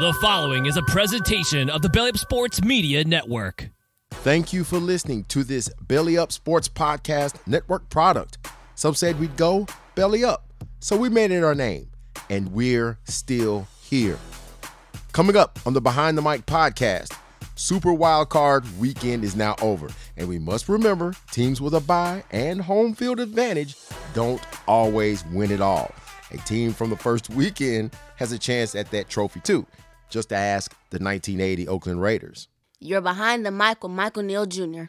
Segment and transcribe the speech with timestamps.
[0.00, 3.68] The following is a presentation of the Belly Up Sports Media Network.
[4.10, 8.38] Thank you for listening to this Belly Up Sports Podcast Network product.
[8.76, 11.90] Some said we'd go belly up, so we made it our name,
[12.30, 14.18] and we're still here.
[15.12, 17.14] Coming up on the Behind the Mic podcast,
[17.54, 22.24] Super Wild Card weekend is now over, and we must remember teams with a bye
[22.30, 23.76] and home field advantage
[24.14, 25.94] don't always win it all.
[26.30, 29.66] A team from the first weekend has a chance at that trophy too.
[30.10, 32.48] Just to ask the 1980 Oakland Raiders.
[32.80, 34.84] You're behind the mic with Michael Neal Jr.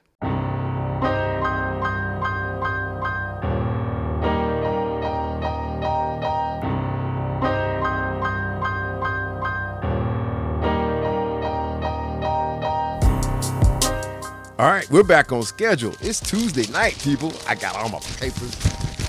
[14.58, 15.95] All right, we're back on schedule.
[16.02, 17.33] It's Tuesday night, people.
[17.47, 18.55] I got all my papers.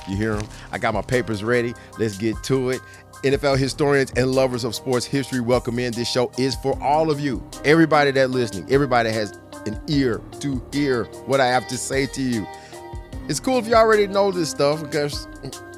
[0.09, 0.49] You hear them?
[0.73, 1.75] I got my papers ready.
[1.99, 2.81] Let's get to it.
[3.25, 5.93] NFL historians and lovers of sports history, welcome in.
[5.93, 7.41] This show is for all of you.
[7.65, 12.21] Everybody that listening, everybody has an ear to hear what I have to say to
[12.21, 12.45] you.
[13.29, 15.29] It's cool if you already know this stuff because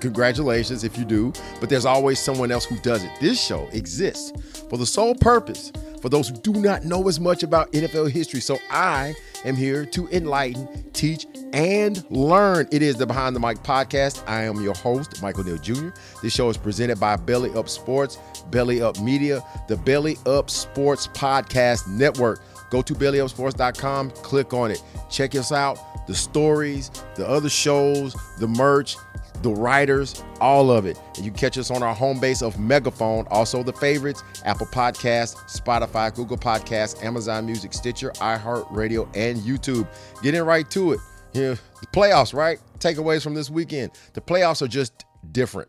[0.01, 3.11] congratulations if you do, but there's always someone else who does it.
[3.21, 4.33] This show exists
[4.71, 5.71] for the sole purpose
[6.01, 8.41] for those who do not know as much about NFL history.
[8.41, 9.15] So I
[9.45, 12.67] am here to enlighten, teach, and learn.
[12.73, 14.29] It is the Behind the Mic podcast.
[14.29, 15.91] I am your host, Michael Neal Jr.
[16.21, 18.19] This show is presented by Belly Up Sports,
[18.51, 22.43] Belly Up Media, the Belly Up Sports Podcast Network.
[22.71, 24.83] Go to bellyupsports.com, click on it.
[25.09, 25.79] Check us out,
[26.09, 28.97] the stories, the other shows, the merch,
[29.43, 31.01] the writers, all of it.
[31.17, 35.37] And you catch us on our home base of Megaphone, also the favorites Apple Podcasts,
[35.47, 39.87] Spotify, Google Podcasts, Amazon Music, Stitcher, iHeartRadio, and YouTube.
[40.21, 41.01] Getting right to it.
[41.35, 42.61] Yeah, the playoffs, right?
[42.79, 43.91] Takeaways from this weekend.
[44.13, 45.69] The playoffs are just different.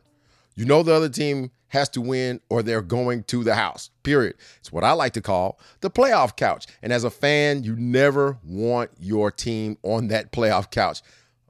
[0.56, 3.90] You know the other team has to win or they're going to the house.
[4.04, 4.36] Period.
[4.60, 6.68] It's what I like to call the playoff couch.
[6.82, 11.02] And as a fan, you never want your team on that playoff couch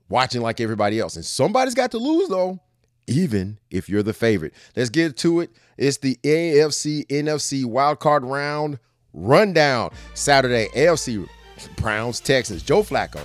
[0.10, 1.16] watching like everybody else.
[1.16, 2.60] And somebody's got to lose, though,
[3.08, 4.54] even if you're the favorite.
[4.76, 5.52] Let's get to it.
[5.78, 8.80] It's the AFC NFC wildcard round
[9.14, 9.92] rundown.
[10.14, 11.28] Saturday, AFC
[11.78, 12.64] Browns, Texans.
[12.64, 13.22] Joe Flacco,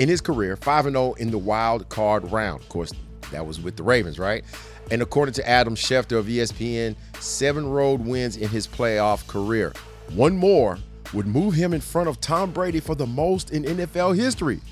[0.00, 2.62] in his career, 5 0 in the wild card round.
[2.62, 2.90] Of course,
[3.32, 4.42] that was with the Ravens, right?
[4.90, 9.74] And according to Adam Schefter of ESPN, seven road wins in his playoff career.
[10.14, 10.78] One more
[11.12, 14.62] would move him in front of Tom Brady for the most in NFL history.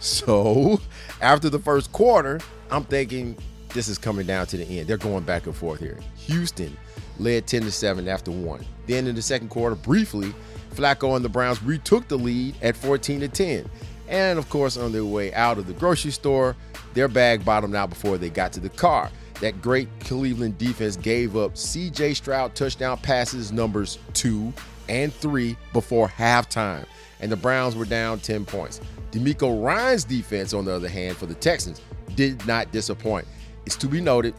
[0.00, 0.80] So
[1.20, 3.36] after the first quarter, I'm thinking
[3.74, 4.88] this is coming down to the end.
[4.88, 6.00] They're going back and forth here.
[6.16, 6.76] Houston
[7.20, 8.64] led 10 to 7 after one.
[8.88, 10.34] Then in the second quarter, briefly,
[10.74, 13.70] Flacco and the Browns retook the lead at 14 to 10.
[14.12, 16.54] And of course, on their way out of the grocery store,
[16.92, 19.10] their bag bottomed out before they got to the car.
[19.40, 24.52] That great Cleveland defense gave up CJ Stroud touchdown passes numbers two
[24.88, 26.84] and three before halftime,
[27.20, 28.82] and the Browns were down 10 points.
[29.12, 31.80] DeMeco Ryans' defense, on the other hand, for the Texans,
[32.14, 33.26] did not disappoint.
[33.64, 34.34] It's to be noted,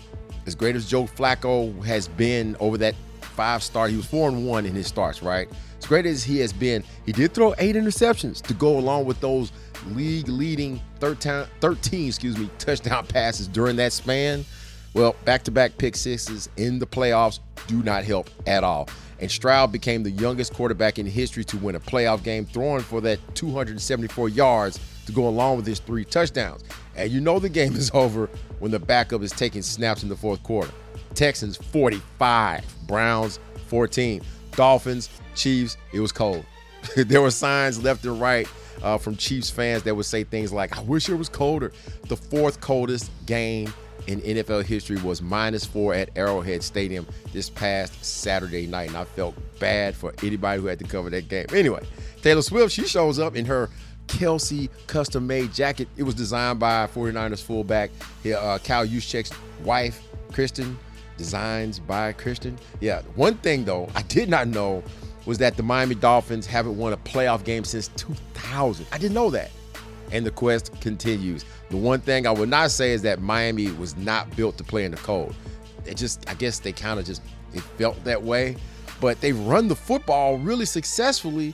[0.45, 4.47] as great as Joe Flacco has been over that five start, he was four and
[4.47, 5.49] one in his starts, right?
[5.79, 9.19] As great as he has been, he did throw eight interceptions to go along with
[9.19, 9.51] those
[9.87, 14.45] league leading 13, 13 excuse me, touchdown passes during that span.
[14.93, 18.89] Well, back to back pick sixes in the playoffs do not help at all.
[19.19, 23.01] And Stroud became the youngest quarterback in history to win a playoff game, throwing for
[23.01, 26.63] that 274 yards to go along with his three touchdowns.
[26.95, 28.29] And you know the game is over
[28.59, 30.71] when the backup is taking snaps in the fourth quarter.
[31.15, 34.21] Texans 45, Browns 14,
[34.51, 36.45] Dolphins, Chiefs, it was cold.
[36.95, 38.47] there were signs left and right
[38.83, 41.71] uh, from Chiefs fans that would say things like, I wish it was colder.
[42.07, 43.73] The fourth coldest game
[44.07, 48.89] in NFL history was minus four at Arrowhead Stadium this past Saturday night.
[48.89, 51.45] And I felt bad for anybody who had to cover that game.
[51.53, 51.83] Anyway,
[52.21, 53.69] Taylor Swift, she shows up in her
[54.07, 55.87] Kelce custom made jacket.
[55.95, 57.89] It was designed by 49ers fullback
[58.25, 58.87] uh, Kyle
[59.63, 60.01] wife,
[60.31, 60.77] Kristen.
[61.15, 62.57] Designs by Kristen.
[62.81, 64.83] Yeah, one thing though, I did not know
[65.25, 68.85] was that the Miami Dolphins haven't won a playoff game since 2000.
[68.91, 69.51] I didn't know that.
[70.11, 71.45] And the quest continues.
[71.69, 74.85] The one thing I would not say is that Miami was not built to play
[74.85, 75.33] in the cold.
[75.85, 77.21] It just, I guess they kind of just,
[77.53, 78.57] it felt that way.
[79.01, 81.53] But they run the football really successfully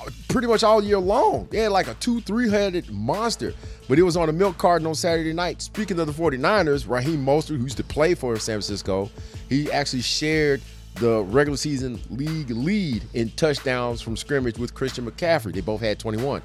[0.00, 1.46] uh, pretty much all year long.
[1.50, 3.54] They had like a two, three headed monster.
[3.88, 5.62] But it was on a milk carton on Saturday night.
[5.62, 9.10] Speaking of the 49ers, Raheem Mostert, who used to play for San Francisco,
[9.48, 10.60] he actually shared
[10.96, 15.52] the regular season league lead in touchdowns from scrimmage with Christian McCaffrey.
[15.52, 16.42] They both had 21.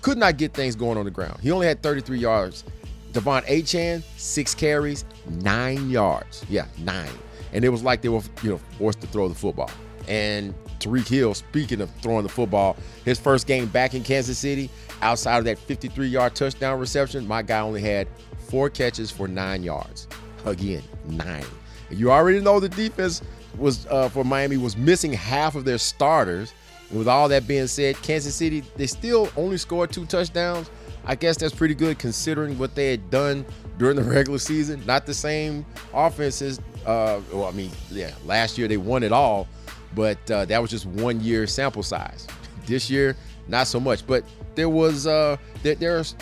[0.00, 1.40] Could not get things going on the ground.
[1.40, 2.64] He only had 33 yards.
[3.12, 6.44] De'Von Achane, six carries, nine yards.
[6.48, 7.10] Yeah, nine.
[7.52, 9.70] And it was like they were, you know, forced to throw the football.
[10.08, 14.70] And Tyreek Hill, speaking of throwing the football, his first game back in Kansas City,
[15.02, 18.08] outside of that 53 yard touchdown reception, my guy only had
[18.48, 20.08] four catches for nine yards.
[20.44, 21.44] Again, nine.
[21.90, 23.22] And you already know the defense
[23.56, 26.52] was uh, for Miami was missing half of their starters.
[26.90, 30.70] With all that being said, Kansas City, they still only scored two touchdowns.
[31.06, 33.46] I guess that's pretty good considering what they had done
[33.78, 34.84] during the regular season.
[34.86, 35.64] Not the same
[35.94, 36.60] offenses.
[36.84, 39.48] Uh, well, I mean, yeah, last year they won it all,
[39.94, 42.26] but uh, that was just one year sample size.
[42.64, 43.16] This year,
[43.48, 44.06] not so much.
[44.06, 46.14] But there was uh, there, there's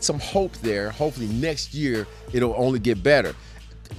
[0.00, 0.90] some hope there.
[0.90, 3.34] Hopefully next year it'll only get better.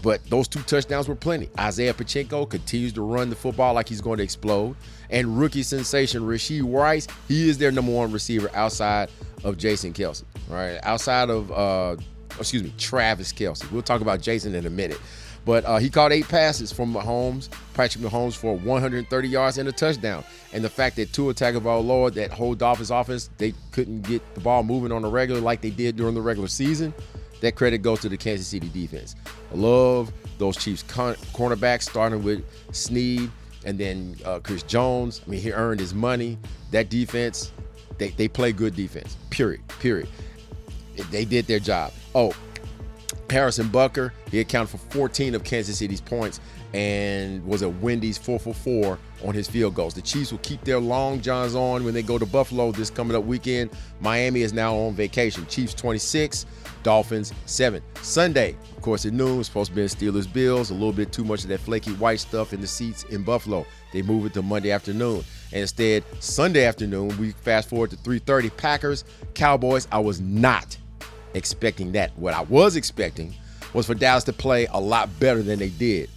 [0.02, 1.50] But those two touchdowns were plenty.
[1.60, 4.76] Isaiah Pacheco continues to run the football like he's going to explode.
[5.10, 9.10] And rookie sensation Rashee Rice, he is their number one receiver outside
[9.44, 10.80] of Jason Kelce, Right?
[10.84, 11.96] Outside of uh,
[12.40, 13.70] excuse me, Travis Kelce.
[13.72, 15.00] We'll talk about Jason in a minute.
[15.46, 19.72] But uh, he caught eight passes from Mahomes, Patrick Mahomes for 130 yards and a
[19.72, 20.26] touchdown.
[20.52, 24.64] And the fact that Tua Tagovailoa, that whole Dolphins offense, they couldn't get the ball
[24.64, 26.94] moving on the regular like they did during the regular season.
[27.42, 29.16] That credit goes to the Kansas City defense.
[29.52, 33.30] I love those Chiefs con- cornerbacks, starting with Sneed
[33.66, 35.22] and then uh, Chris Jones.
[35.26, 36.38] I mean, he earned his money.
[36.72, 37.52] That defense,
[37.98, 39.18] they, they play good defense.
[39.30, 39.62] Period.
[39.80, 40.08] Period.
[41.12, 41.94] They did their job.
[42.16, 42.34] Oh,
[43.30, 46.40] Harrison Butker, he accounted for 14 of Kansas City's points
[46.78, 49.96] and was a Wendy's 4 for 4 on his field goals.
[49.96, 53.18] The Chiefs will keep their long johns on when they go to Buffalo this coming
[53.18, 53.72] up weekend.
[54.00, 55.48] Miami is now on vacation.
[55.48, 56.46] Chiefs 26,
[56.84, 57.82] Dolphins 7.
[58.04, 60.70] Sunday, of course, at noon, supposed to be Steelers Bills.
[60.70, 63.66] A little bit too much of that flaky white stuff in the seats in Buffalo.
[63.92, 65.24] They move it to Monday afternoon.
[65.52, 69.04] And instead, Sunday afternoon, we fast forward to 3:30 Packers,
[69.34, 69.88] Cowboys.
[69.92, 70.78] I was not
[71.34, 72.16] expecting that.
[72.20, 73.34] What I was expecting
[73.74, 76.10] was for Dallas to play a lot better than they did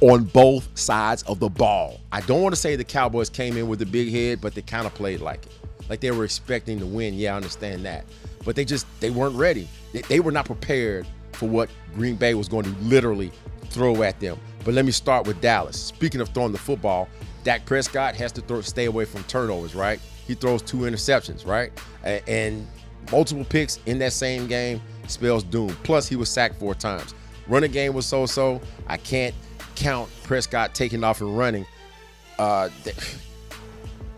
[0.00, 2.00] on both sides of the ball.
[2.12, 4.62] I don't want to say the Cowboys came in with a big head, but they
[4.62, 5.52] kind of played like it.
[5.88, 7.14] Like they were expecting to win.
[7.14, 8.04] Yeah, I understand that.
[8.44, 9.68] But they just they weren't ready.
[9.92, 13.32] They, they were not prepared for what Green Bay was going to literally
[13.70, 14.38] throw at them.
[14.64, 15.80] But let me start with Dallas.
[15.80, 17.08] Speaking of throwing the football,
[17.42, 20.00] Dak Prescott has to throw, stay away from turnovers, right?
[20.26, 21.70] He throws two interceptions, right?
[22.26, 22.66] And
[23.12, 25.76] multiple picks in that same game spells doom.
[25.82, 27.14] Plus, he was sacked four times.
[27.46, 28.62] Running game was so-so.
[28.86, 29.34] I can't
[29.74, 31.66] count Prescott taking off and running.
[32.38, 32.68] Uh,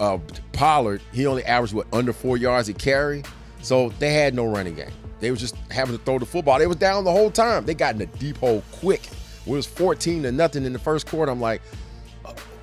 [0.01, 0.19] uh,
[0.53, 3.23] Pollard, he only averaged what under four yards a carry,
[3.63, 4.91] so they had no running game.
[5.21, 6.59] They was just having to throw the football.
[6.59, 7.65] They was down the whole time.
[7.65, 9.09] They got in a deep hole quick.
[9.47, 11.33] It was 14 to nothing in the first quarter.
[11.33, 11.63] I'm like,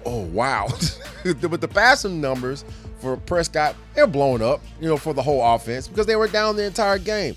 [0.06, 0.68] oh wow.
[1.24, 2.66] but the passing numbers
[3.00, 6.56] for Prescott, they're blown up, you know, for the whole offense because they were down
[6.56, 7.36] the entire game.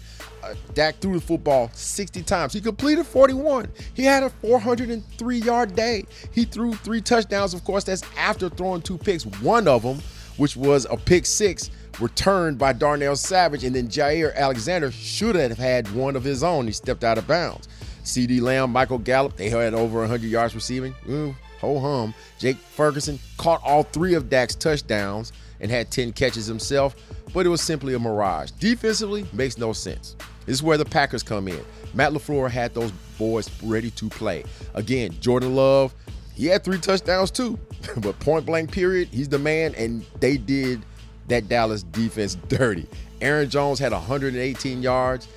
[0.75, 2.53] Dak threw the football 60 times.
[2.53, 3.69] He completed 41.
[3.95, 6.05] He had a 403 yard day.
[6.33, 7.55] He threw three touchdowns.
[7.55, 9.25] Of course, that's after throwing two picks.
[9.25, 10.01] One of them,
[10.37, 15.59] which was a pick six, returned by Darnell Savage, and then Jaire Alexander should have
[15.59, 16.67] had one of his own.
[16.67, 17.69] He stepped out of bounds.
[18.05, 20.95] CeeDee Lamb, Michael Gallup, they had over 100 yards receiving.
[21.09, 22.15] Ooh, ho hum.
[22.39, 26.95] Jake Ferguson caught all three of Dak's touchdowns and had 10 catches himself,
[27.33, 28.51] but it was simply a mirage.
[28.53, 30.17] Defensively, makes no sense.
[30.47, 31.61] This is where the Packers come in.
[31.95, 34.45] Matt LaFleur had those boys ready to play.
[34.75, 35.95] Again, Jordan Love,
[36.35, 37.59] he had three touchdowns too,
[37.99, 40.85] but point blank period, he's the man, and they did
[41.29, 42.87] that Dallas defense dirty.
[43.21, 45.29] Aaron Jones had 118 yards,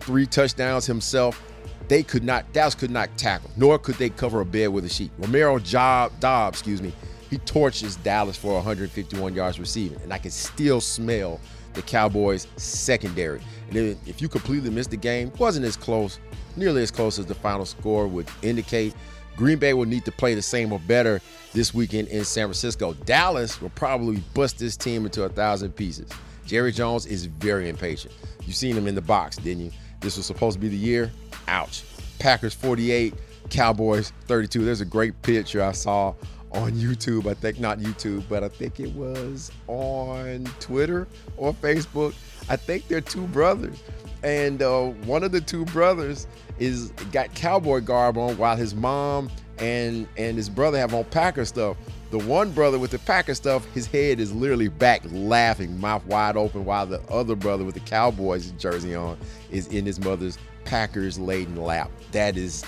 [0.00, 1.42] three touchdowns himself.
[1.88, 4.88] They could not, Dallas could not tackle, nor could they cover a bed with a
[4.88, 5.10] sheet.
[5.18, 6.92] Romero Job, Dobbs, excuse me,
[7.30, 11.40] he torches Dallas for 151 yards receiving, and I can still smell
[11.72, 13.40] the Cowboys secondary.
[13.76, 16.18] And if you completely missed the game, wasn't as close.
[16.56, 18.94] nearly as close as the final score would indicate.
[19.36, 21.20] Green Bay will need to play the same or better
[21.54, 22.92] this weekend in San Francisco.
[22.92, 26.10] Dallas will probably bust this team into a thousand pieces.
[26.44, 28.14] Jerry Jones is very impatient.
[28.44, 29.70] You've seen him in the box, didn't you?
[30.00, 31.10] This was supposed to be the year.
[31.48, 31.84] Ouch.
[32.18, 33.14] Packers 48,
[33.48, 34.64] Cowboys 32.
[34.64, 36.14] There's a great picture I saw
[36.52, 37.26] on YouTube.
[37.26, 42.14] I think not YouTube, but I think it was on Twitter or Facebook.
[42.48, 43.82] I think they're two brothers.
[44.22, 46.26] And uh, one of the two brothers
[46.58, 51.44] is got cowboy garb on while his mom and and his brother have on Packer
[51.44, 51.76] stuff.
[52.10, 56.36] The one brother with the Packer stuff, his head is literally back laughing, mouth wide
[56.36, 59.16] open, while the other brother with the Cowboys jersey on
[59.50, 61.90] is in his mother's Packers laden lap.
[62.12, 62.64] That is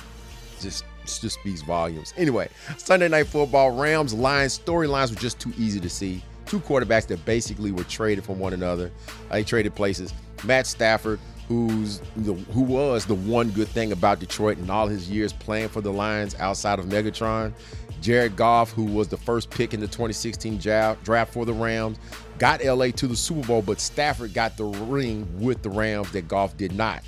[0.60, 2.14] just just speaks volumes.
[2.16, 6.22] Anyway, Sunday night football, Rams, Lions, storylines were just too easy to see.
[6.54, 8.92] Two quarterbacks that basically were traded from one another.
[9.28, 10.14] Uh, they traded places.
[10.44, 11.18] Matt Stafford,
[11.48, 15.68] who's the, who was the one good thing about Detroit in all his years playing
[15.68, 17.52] for the Lions outside of Megatron.
[18.00, 21.98] Jared Goff, who was the first pick in the 2016 draft for the Rams,
[22.38, 26.28] got LA to the Super Bowl, but Stafford got the ring with the Rams that
[26.28, 27.02] Goff did not.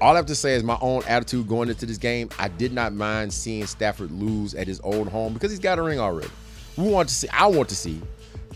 [0.00, 2.28] All I have to say is my own attitude going into this game.
[2.40, 5.82] I did not mind seeing Stafford lose at his old home because he's got a
[5.82, 6.32] ring already.
[6.76, 7.28] We want to see.
[7.28, 8.00] I want to see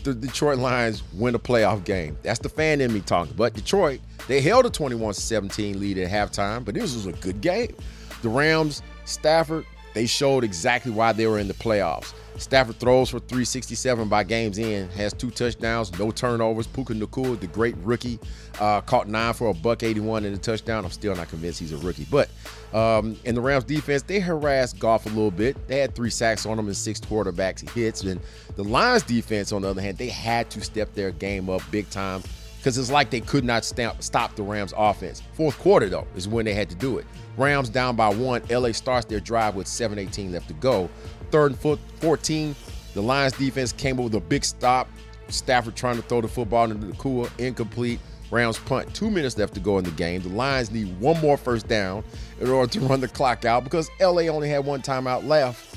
[0.05, 2.17] the Detroit Lions win a playoff game.
[2.23, 3.33] That's the fan in me talking.
[3.35, 7.75] But Detroit, they held a 21-17 lead at halftime, but this was a good game.
[8.21, 12.13] The Rams, Stafford, they showed exactly why they were in the playoffs.
[12.37, 16.67] Stafford throws for 367 by game's end, has two touchdowns, no turnovers.
[16.67, 18.19] Puka Nacua, the great rookie,
[18.59, 20.83] uh, caught nine for a buck 81 in the touchdown.
[20.83, 22.05] I'm still not convinced he's a rookie.
[22.11, 22.29] But
[22.73, 25.55] um, in the Rams defense, they harassed Goff a little bit.
[25.69, 28.03] They had three sacks on him and six quarterbacks hits.
[28.03, 28.19] And
[28.57, 31.89] the Lions defense, on the other hand, they had to step their game up big
[31.89, 32.21] time
[32.65, 35.21] because it's like they could not stamp, stop the Rams offense.
[35.33, 37.05] Fourth quarter, though, is when they had to do it.
[37.37, 38.41] Rams down by one.
[38.49, 40.89] LA starts their drive with 7.18 left to go.
[41.29, 42.55] Third and foot 14,
[42.95, 44.89] the Lions defense came up with a big stop.
[45.27, 47.99] Stafford trying to throw the football into the cool, incomplete.
[48.31, 48.91] Rams punt.
[48.95, 50.23] Two minutes left to go in the game.
[50.23, 52.03] The Lions need one more first down
[52.41, 55.74] in order to run the clock out because LA only had one timeout left.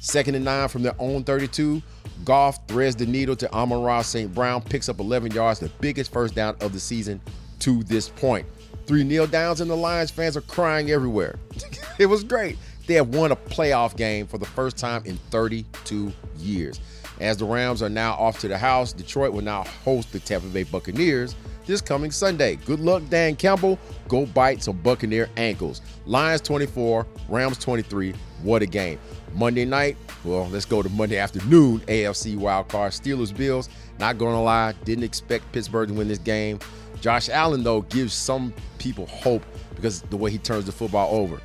[0.00, 1.82] Second and nine from their own 32.
[2.24, 4.32] Goff threads the needle to Amon-Ra St.
[4.34, 7.20] Brown, picks up 11 yards, the biggest first down of the season
[7.60, 8.46] to this point.
[8.86, 11.38] Three kneel downs, and the Lions fans are crying everywhere.
[11.98, 12.56] it was great.
[12.86, 16.80] They have won a playoff game for the first time in 32 years.
[17.18, 20.46] As the Rams are now off to the house, Detroit will now host the Tampa
[20.48, 21.34] Bay Buccaneers
[21.66, 22.56] this coming Sunday.
[22.56, 23.78] Good luck, Dan Campbell.
[24.08, 25.82] Go bite some Buccaneer ankles.
[26.06, 28.14] Lions 24, Rams 23.
[28.42, 28.98] What a game.
[29.36, 31.80] Monday night, well, let's go to Monday afternoon.
[31.80, 33.68] AFC wildcard Steelers Bills.
[33.98, 36.58] Not gonna lie, didn't expect Pittsburgh to win this game.
[37.02, 41.40] Josh Allen, though, gives some people hope because the way he turns the football over.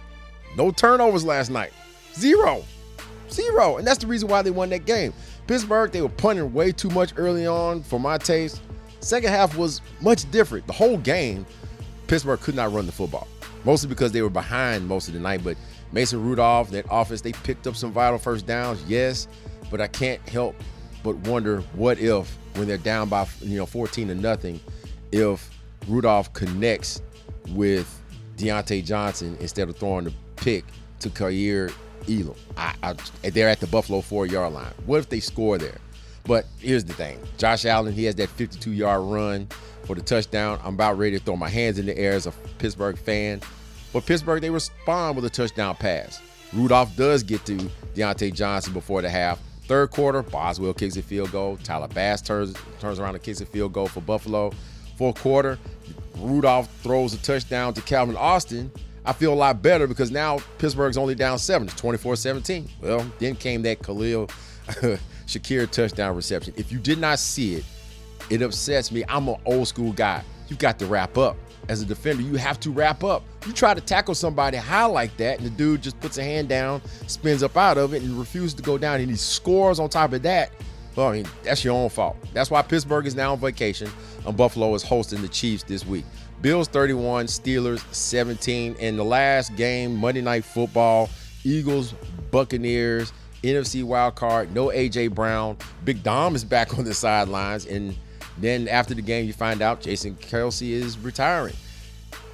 [0.55, 1.74] No turnovers last night.
[2.13, 2.63] Zero.
[3.29, 3.77] Zero.
[3.77, 5.13] And that's the reason why they won that game.
[5.45, 8.62] Pittsburgh, they were punting way too much early on for my taste.
[9.01, 10.65] Second half was much different.
[10.67, 11.45] The whole game,
[12.07, 13.27] Pittsburgh could not run the football,
[13.65, 15.43] mostly because they were behind most of the night.
[15.43, 15.57] But
[15.91, 19.27] Mason Rudolph, that offense, they picked up some vital first downs, yes.
[19.69, 20.55] But I can't help
[21.03, 24.60] but wonder what if, when they're down by you know 14 to nothing,
[25.12, 25.50] if
[25.88, 27.01] Rudolph connects
[27.50, 28.01] with
[28.38, 30.65] Diontae Johnson instead of throwing the pick
[31.00, 31.71] to Kaiir
[32.07, 32.36] Elam.
[32.57, 34.74] I, I, they're at the Buffalo four yard line.
[34.86, 35.77] What if they score there?
[36.25, 39.48] But here's the thing Josh Allen, he has that 52 yard run
[39.86, 40.60] for the touchdown.
[40.63, 43.41] I'm about ready to throw my hands in the air as a Pittsburgh fan.
[43.93, 46.21] But Pittsburgh, they respond with a touchdown pass.
[46.53, 47.57] Rudolph does get to
[47.95, 49.39] Diontae Johnson before the half.
[49.63, 51.57] Third quarter, Boswell kicks a field goal.
[51.63, 54.51] Tyler Bass turns turns around and kicks a field goal for Buffalo.
[54.98, 55.57] Fourth quarter,
[56.17, 58.71] Rudolph throws a touchdown to Calvin Austin.
[59.05, 61.67] I feel a lot better because now Pittsburgh's only down seven.
[61.67, 62.69] It's 24 17.
[62.81, 64.27] Well, then came that Khalil
[65.25, 66.53] Shakir touchdown reception.
[66.57, 67.65] If you did not see it,
[68.29, 69.03] it upsets me.
[69.07, 70.24] I'm an old school guy.
[70.50, 71.38] You got to wrap up.
[71.71, 73.23] As a defender, you have to wrap up.
[73.47, 76.49] You try to tackle somebody high like that, and the dude just puts a hand
[76.49, 79.87] down, spins up out of it, and refuses to go down, and he scores on
[79.87, 80.51] top of that.
[80.97, 82.17] Well, I mean, that's your own fault.
[82.33, 83.89] That's why Pittsburgh is now on vacation,
[84.25, 86.03] and Buffalo is hosting the Chiefs this week.
[86.41, 88.75] Bills 31, Steelers 17.
[88.75, 91.09] In the last game, Monday Night Football,
[91.45, 91.93] Eagles,
[92.31, 93.13] Buccaneers,
[93.43, 95.55] NFC wild card, no AJ Brown.
[95.85, 97.65] Big Dom is back on the sidelines.
[97.65, 97.95] And
[98.38, 101.55] then after the game, you find out Jason Kelce is retiring.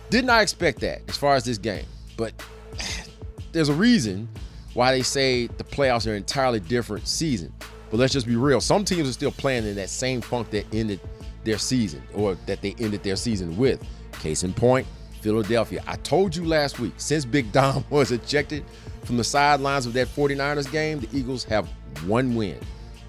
[0.10, 1.86] Did not expect that as far as this game.
[2.16, 2.34] But
[3.52, 4.30] there's a reason
[4.74, 7.52] why they say the playoffs are an entirely different season.
[7.90, 8.62] But let's just be real.
[8.62, 11.00] Some teams are still playing in that same funk that ended
[11.44, 13.84] their season or that they ended their season with.
[14.20, 14.86] Case in point,
[15.22, 15.84] Philadelphia.
[15.88, 18.64] I told you last week, since Big Dom was ejected
[19.04, 21.68] from the sidelines of that 49ers game, the Eagles have
[22.06, 22.60] one win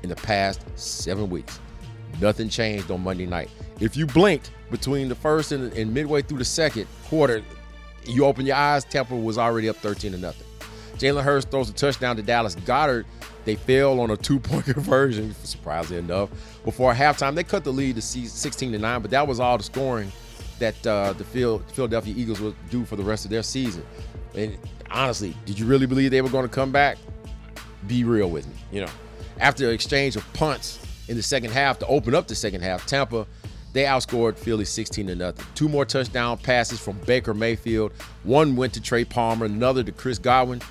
[0.02, 1.60] in the past seven weeks.
[2.20, 3.50] Nothing changed on Monday night.
[3.80, 7.42] If you blinked between the first and, and midway through the second quarter,
[8.04, 10.46] you open your eyes, Tampa was already up 13 to nothing.
[10.96, 13.04] Jalen Hurts throws a touchdown to Dallas Goedert.
[13.44, 16.30] They fail on a two-point conversion, surprisingly enough.
[16.64, 19.64] Before halftime, they cut the lead to 16 to 9, but that was all the
[19.64, 20.10] scoring
[20.58, 23.84] that uh, the Philadelphia Eagles would do for the rest of their season.
[24.34, 24.58] And
[24.90, 26.98] honestly, did you really believe they were going to come back?
[27.86, 28.54] Be real with me.
[28.72, 28.90] You know,
[29.38, 32.86] after the exchange of punts in the second half to open up the second half,
[32.86, 33.26] Tampa
[33.72, 35.44] they outscored Philly 16 to nothing.
[35.54, 37.92] Two more touchdown passes from Baker Mayfield.
[38.24, 40.62] One went to Trey Palmer, another to Chris Godwin.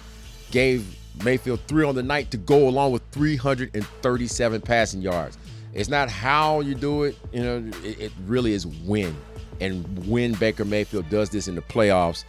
[0.51, 5.37] Gave Mayfield three on the night to go along with 337 passing yards.
[5.73, 9.15] It's not how you do it, you know, it, it really is when.
[9.61, 12.23] And when Baker Mayfield does this in the playoffs,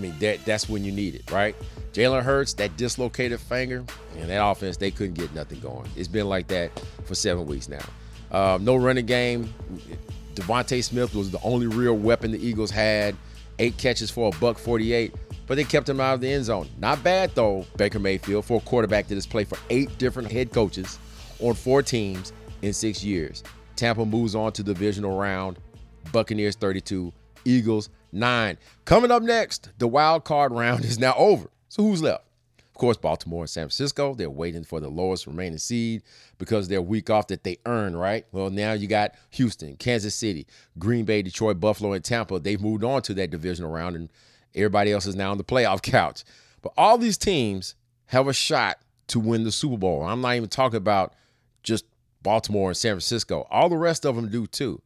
[0.00, 1.54] mean, that that's when you need it, right?
[1.92, 3.84] Jalen Hurts, that dislocated finger,
[4.18, 5.88] and that offense, they couldn't get nothing going.
[5.96, 6.70] It's been like that
[7.04, 7.84] for seven weeks now.
[8.30, 9.52] Uh, no running game.
[10.34, 13.16] DeVonta Smith was the only real weapon the Eagles had.
[13.58, 15.12] Eight catches for a buck 48,
[15.46, 16.68] but they kept him out of the end zone.
[16.78, 20.52] Not bad though, Baker Mayfield, for a quarterback that has played for eight different head
[20.52, 20.98] coaches
[21.40, 23.42] on four teams in six years.
[23.76, 25.58] Tampa moves on to the divisional round.
[26.12, 27.12] Buccaneers 32,
[27.44, 28.58] Eagles 9.
[28.84, 31.50] Coming up next, the wild card round is now over.
[31.68, 32.24] So who's left?
[32.58, 36.02] Of course, Baltimore and San Francisco, they're waiting for the lowest remaining seed
[36.38, 38.24] because they're week off that they earn, right?
[38.32, 40.46] Well, now you got Houston, Kansas City,
[40.78, 42.38] Green Bay, Detroit, Buffalo, and Tampa.
[42.38, 44.10] They've moved on to that divisional round, and
[44.54, 46.24] everybody else is now on the playoff couch.
[46.62, 47.74] But all these teams
[48.06, 50.02] have a shot to win the Super Bowl.
[50.02, 51.14] I'm not even talking about
[51.62, 51.84] just
[52.22, 53.46] Baltimore and San Francisco.
[53.50, 54.80] All the rest of them do too.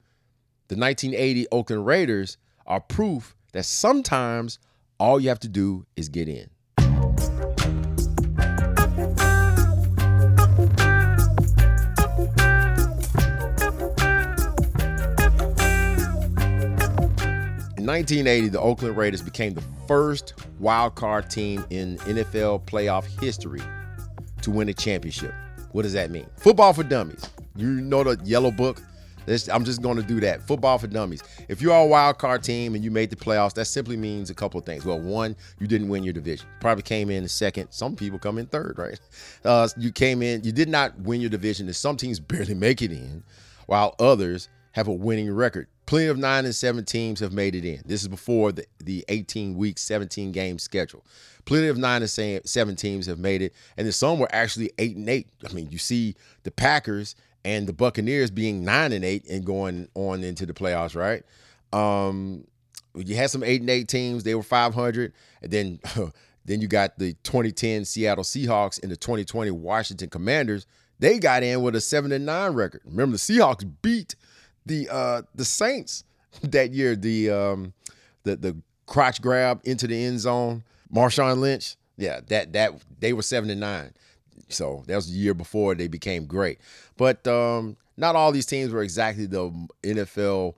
[0.68, 4.58] The 1980 Oakland Raiders are proof that sometimes
[4.98, 6.48] all you have to do is get in.
[17.76, 23.60] In 1980, the Oakland Raiders became the first wild card team in NFL playoff history
[24.40, 25.34] to win a championship.
[25.72, 26.26] What does that mean?
[26.36, 27.28] Football for dummies.
[27.56, 28.80] You know the yellow book?
[29.52, 30.42] I'm just going to do that.
[30.46, 31.22] Football for dummies.
[31.48, 34.30] If you are a wild card team and you made the playoffs, that simply means
[34.30, 34.84] a couple of things.
[34.84, 36.46] Well, one, you didn't win your division.
[36.60, 37.68] Probably came in second.
[37.70, 39.00] Some people come in third, right?
[39.44, 41.66] Uh, you came in, you did not win your division.
[41.66, 43.22] And some teams barely make it in,
[43.66, 45.68] while others have a winning record.
[45.86, 47.82] Plenty of nine and seven teams have made it in.
[47.84, 51.04] This is before the, the 18 week, 17 game schedule.
[51.44, 54.96] Plenty of nine and seven teams have made it, and then some were actually eight
[54.96, 55.28] and eight.
[55.48, 59.88] I mean, you see the Packers and the Buccaneers being nine and eight and going
[59.94, 61.22] on into the playoffs, right?
[61.72, 62.46] Um,
[62.94, 65.80] you had some eight and eight teams; they were 500, and then
[66.44, 70.66] then you got the 2010 Seattle Seahawks and the 2020 Washington Commanders.
[70.98, 72.82] They got in with a seven and nine record.
[72.84, 74.14] Remember, the Seahawks beat
[74.64, 76.04] the uh the Saints
[76.42, 77.72] that year, the um
[78.22, 81.76] the the crotch grab into the end zone, Marshawn Lynch.
[81.96, 83.92] Yeah, that that they were seven and nine.
[84.48, 86.60] So that was the year before they became great.
[86.96, 89.50] But um not all these teams were exactly the
[89.82, 90.54] NFL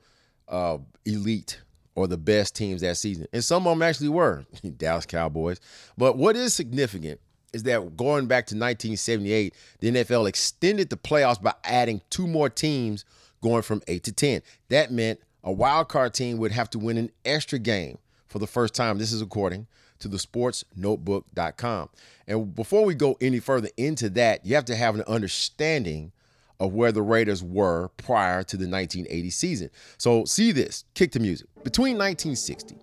[0.48, 1.60] uh, elite
[1.94, 3.26] or the best teams that season.
[3.32, 4.44] And some of them actually were
[4.76, 5.60] Dallas Cowboys.
[5.96, 7.20] But what is significant
[7.52, 12.50] is that going back to 1978, the NFL extended the playoffs by adding two more
[12.50, 13.04] teams
[13.42, 14.42] going from 8 to 10.
[14.68, 18.46] That meant a wild card team would have to win an extra game for the
[18.46, 18.98] first time.
[18.98, 19.66] This is according
[20.00, 21.88] to the sportsnotebook.com.
[22.26, 26.12] And before we go any further into that, you have to have an understanding
[26.58, 29.70] of where the Raiders were prior to the 1980 season.
[29.98, 31.48] So, see this kick the music.
[31.64, 32.74] Between 1960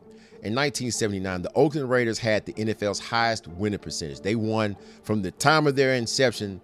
[0.43, 4.19] and 1979, the Oakland Raiders had the NFL's highest winning percentage.
[4.19, 6.62] They won from the time of their inception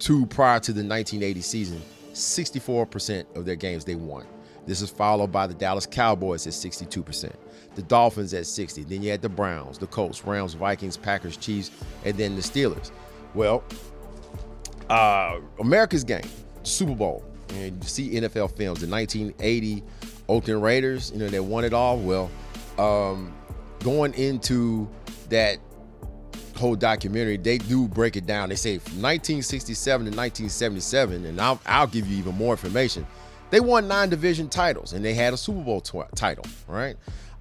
[0.00, 1.82] to prior to the 1980 season
[2.12, 4.26] 64% of their games they won.
[4.66, 7.32] This is followed by the Dallas Cowboys at 62%,
[7.74, 8.84] the Dolphins at 60.
[8.84, 11.70] Then you had the Browns, the Colts, Rams, Vikings, Packers, Chiefs,
[12.04, 12.90] and then the Steelers.
[13.34, 13.62] Well,
[14.88, 16.28] uh, America's game,
[16.62, 18.80] Super Bowl, and you see NFL films.
[18.80, 19.82] The 1980
[20.28, 21.98] Oakland Raiders, you know, they won it all.
[21.98, 22.30] Well,
[22.78, 23.32] um,
[23.80, 24.88] going into
[25.28, 25.58] that
[26.56, 28.48] whole documentary, they do break it down.
[28.48, 33.06] They say from 1967 to 1977, and I'll, I'll give you even more information.
[33.50, 36.96] They won nine division titles and they had a Super Bowl tw- title, right?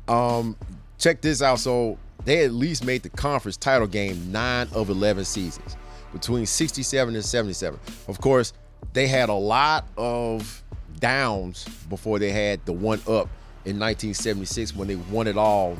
[0.09, 0.57] Um,
[0.97, 1.59] check this out.
[1.59, 5.77] So they at least made the conference title game nine of 11 seasons
[6.11, 7.79] between 67 and 77.
[8.07, 8.53] Of course,
[8.93, 10.63] they had a lot of
[10.99, 13.29] downs before they had the one up
[13.65, 15.77] in 1976 when they won it all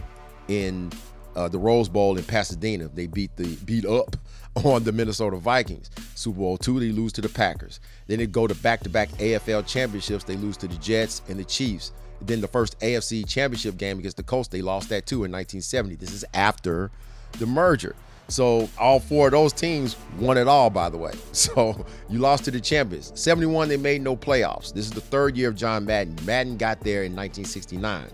[0.48, 0.92] in
[1.36, 2.90] uh, the Rose Bowl in Pasadena.
[2.90, 4.16] They beat the beat up
[4.64, 5.90] on the Minnesota Vikings.
[6.16, 7.80] Super Bowl two, they lose to the Packers.
[8.08, 10.24] Then they go to back-to-back AFL championships.
[10.24, 11.92] They lose to the Jets and the Chiefs.
[12.22, 15.96] Then the first AFC championship game against the Colts, they lost that too in 1970.
[15.96, 16.92] This is after
[17.40, 17.96] the merger.
[18.30, 21.14] So all four of those teams won it all, by the way.
[21.32, 23.12] So you lost to the champions.
[23.16, 24.74] 71, they made no playoffs.
[24.74, 26.16] This is the third year of John Madden.
[26.26, 28.08] Madden got there in 1969.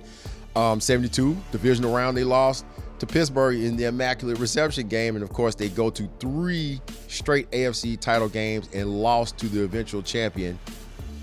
[0.55, 2.65] Um, 72, divisional round, they lost
[2.99, 5.15] to Pittsburgh in the Immaculate Reception game.
[5.15, 9.63] And of course, they go to three straight AFC title games and lost to the
[9.63, 10.57] eventual champion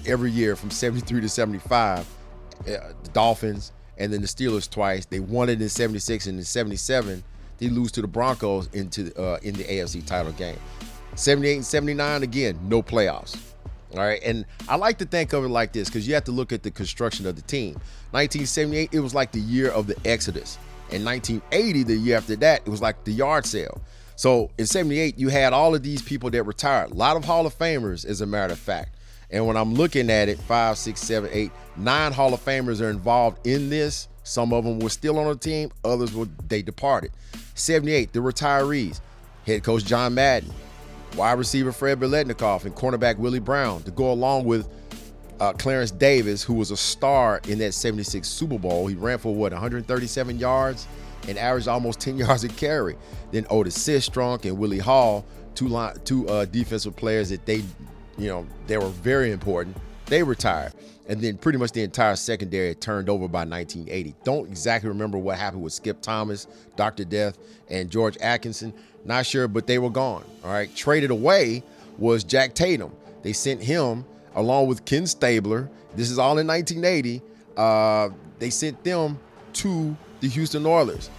[0.06, 2.06] every year from 73 to 75.
[2.66, 5.05] Uh, the Dolphins and then the Steelers twice.
[5.05, 7.22] They won it in 76 and in 77
[7.59, 10.59] they lose to the Broncos into uh, in the AFC title game.
[11.14, 13.40] 78 and 79 again, no playoffs.
[13.92, 16.33] All right, and I like to think of it like this because you have to
[16.33, 17.75] look at the construction of the team.
[18.12, 20.59] 1978, it was like the year of the Exodus.
[20.90, 23.81] In 1980, the year after that, it was like the yard sale.
[24.16, 26.90] So in 78, you had all of these people that retired.
[26.90, 28.96] A lot of Hall of Famers, as a matter of fact.
[29.32, 32.90] And when I'm looking at it, five, six, seven, eight, nine Hall of Famers are
[32.90, 34.08] involved in this.
[34.24, 37.10] Some of them were still on the team, others were they departed.
[37.54, 39.00] 78, the retirees.
[39.46, 40.52] Head coach John Madden,
[41.16, 44.68] wide receiver Fred Biletnikoff, and cornerback Willie Brown to go along with
[45.40, 48.86] uh, Clarence Davis, who was a star in that 76 Super Bowl.
[48.86, 50.86] He ran for what, 137 yards
[51.26, 52.96] and averaged almost 10 yards a carry.
[53.32, 55.24] Then Otis Sistrunk and Willie Hall,
[55.56, 57.64] two line, two uh, defensive players that they,
[58.18, 59.77] you know, they were very important.
[60.07, 60.72] They retired
[61.09, 64.14] and then pretty much the entire secondary turned over by 1980.
[64.25, 66.46] Don't exactly remember what happened with Skip Thomas,
[66.77, 67.05] Dr.
[67.05, 68.72] Death, and George Atkinson.
[69.05, 70.25] Not sure, but they were gone.
[70.44, 70.75] All right.
[70.75, 71.64] Traded away
[71.98, 72.92] was Jack Tatum.
[73.22, 75.68] They sent him along with Ken Stabler.
[75.96, 77.20] This is all in 1980.
[77.57, 79.18] Uh, they sent them
[79.55, 81.11] to the Houston Oilers.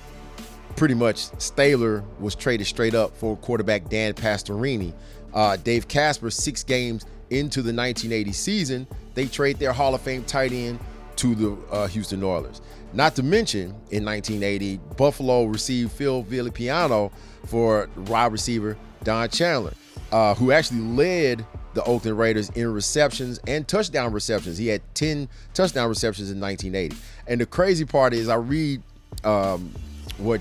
[0.76, 4.94] Pretty much, Stabler was traded straight up for quarterback Dan Pastorini.
[5.34, 10.24] Uh, Dave Casper, six games into the 1980 season, they trade their Hall of Fame
[10.24, 10.80] tight end
[11.18, 12.62] to the uh, Houston Oilers.
[12.94, 17.12] Not to mention, in 1980, Buffalo received Phil Villapiano
[17.46, 19.74] for wide receiver Don Chandler,
[20.12, 24.58] uh, who actually led the Oakland Raiders in receptions and touchdown receptions.
[24.58, 26.96] He had 10 touchdown receptions in 1980.
[27.28, 28.82] And the crazy part is, I read
[29.24, 29.72] um,
[30.18, 30.40] what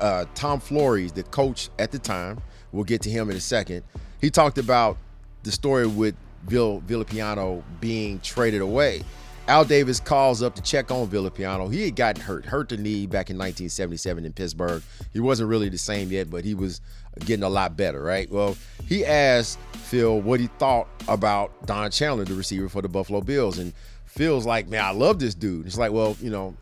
[0.00, 2.40] uh, Tom Flores, the coach at the time,
[2.72, 3.82] we'll get to him in a second.
[4.20, 4.98] He talked about
[5.42, 6.14] the story with
[6.46, 9.02] Vill Villapiano being traded away.
[9.48, 11.72] Al Davis calls up to check on Villapiano.
[11.72, 14.82] He had gotten hurt, hurt the knee back in 1977 in Pittsburgh.
[15.12, 16.80] He wasn't really the same yet, but he was
[17.24, 18.28] getting a lot better, right?
[18.28, 23.20] Well, he asked Phil what he thought about Don Chandler, the receiver for the Buffalo
[23.20, 23.58] Bills.
[23.58, 23.72] And
[24.06, 25.66] Phil's like, man, I love this dude.
[25.66, 26.56] It's like, well, you know,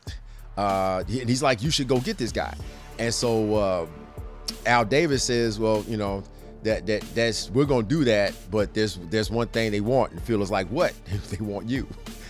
[0.59, 2.55] uh, he's like, you should go get this guy.
[2.99, 3.87] And so uh,
[4.67, 6.23] Al Davis says, well, you know,
[6.65, 10.43] that that that's we're gonna do that, but there's there's one thing they want, and
[10.43, 10.93] is like, what?
[11.31, 11.87] they want you.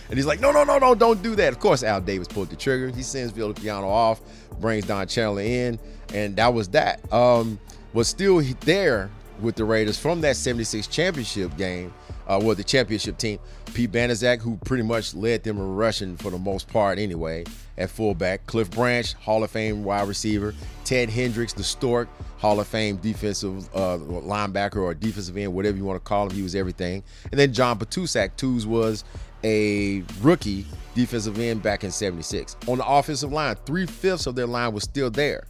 [0.07, 1.51] And he's like, no, no, no, no, don't do that.
[1.51, 2.89] Of course, Al Davis pulled the trigger.
[2.89, 4.21] He sends Villapiano off,
[4.59, 5.79] brings Don Chandler in,
[6.13, 7.11] and that was that.
[7.11, 7.59] Um,
[7.93, 9.09] was still there
[9.41, 11.93] with the Raiders from that 76 championship game,
[12.27, 13.39] uh, well, the championship team.
[13.73, 17.43] Pete Banaszak, who pretty much led them in rushing for the most part anyway,
[17.77, 18.45] at fullback.
[18.47, 20.53] Cliff Branch, Hall of Fame wide receiver.
[20.83, 22.07] Ted Hendricks, the Stork,
[22.37, 26.35] Hall of Fame defensive uh, linebacker or defensive end, whatever you want to call him.
[26.35, 27.03] He was everything.
[27.31, 29.03] And then John Patusak, Twos was
[29.43, 32.55] a rookie defensive end back in 76.
[32.67, 35.45] On the offensive line, three fifths of their line was still there.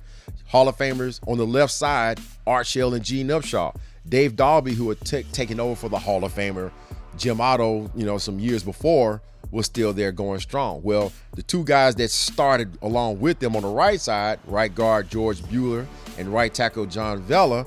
[0.48, 3.76] Hall of Famers on the left side, Art Shell and Gene Upshaw.
[4.08, 6.72] Dave Dalby, who had t- taken over for the Hall of Famer
[7.18, 10.82] Jim Otto, you know, some years before, was still there going strong.
[10.84, 15.10] Well, the two guys that started along with them on the right side, right guard
[15.10, 15.86] George Buehler
[16.18, 17.66] and right tackle John Vella,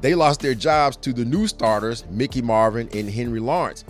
[0.00, 3.84] they lost their jobs to the new starters, Mickey Marvin and Henry Lawrence.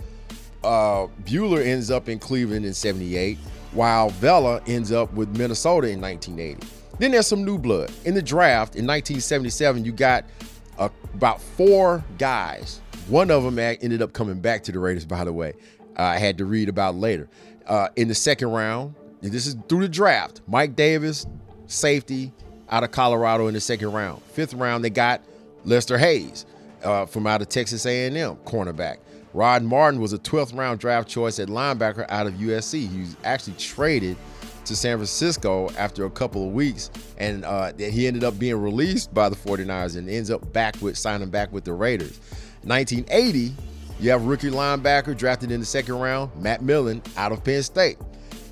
[0.63, 3.37] Uh, Buehler ends up in Cleveland in 78,
[3.71, 6.67] while Vella ends up with Minnesota in 1980.
[6.99, 7.91] Then there's some new blood.
[8.05, 10.25] In the draft in 1977, you got
[10.77, 12.81] uh, about four guys.
[13.07, 15.53] One of them ended up coming back to the Raiders, by the way.
[15.97, 17.29] Uh, I had to read about later.
[17.65, 20.41] Uh, in the second round, this is through the draft.
[20.47, 21.25] Mike Davis,
[21.67, 22.33] safety
[22.69, 24.21] out of Colorado in the second round.
[24.23, 25.21] Fifth round, they got
[25.65, 26.45] Lester Hayes
[26.83, 28.97] uh, from out of Texas A&M, cornerback.
[29.33, 32.89] Rod Martin was a 12th round draft choice at linebacker out of USC.
[32.89, 34.17] He was actually traded
[34.67, 39.13] to San Francisco after a couple of weeks, and uh, he ended up being released
[39.13, 42.19] by the 49ers and ends up back with signing back with the Raiders.
[42.63, 43.53] 1980,
[43.99, 47.97] you have rookie linebacker drafted in the second round, Matt Millen out of Penn State.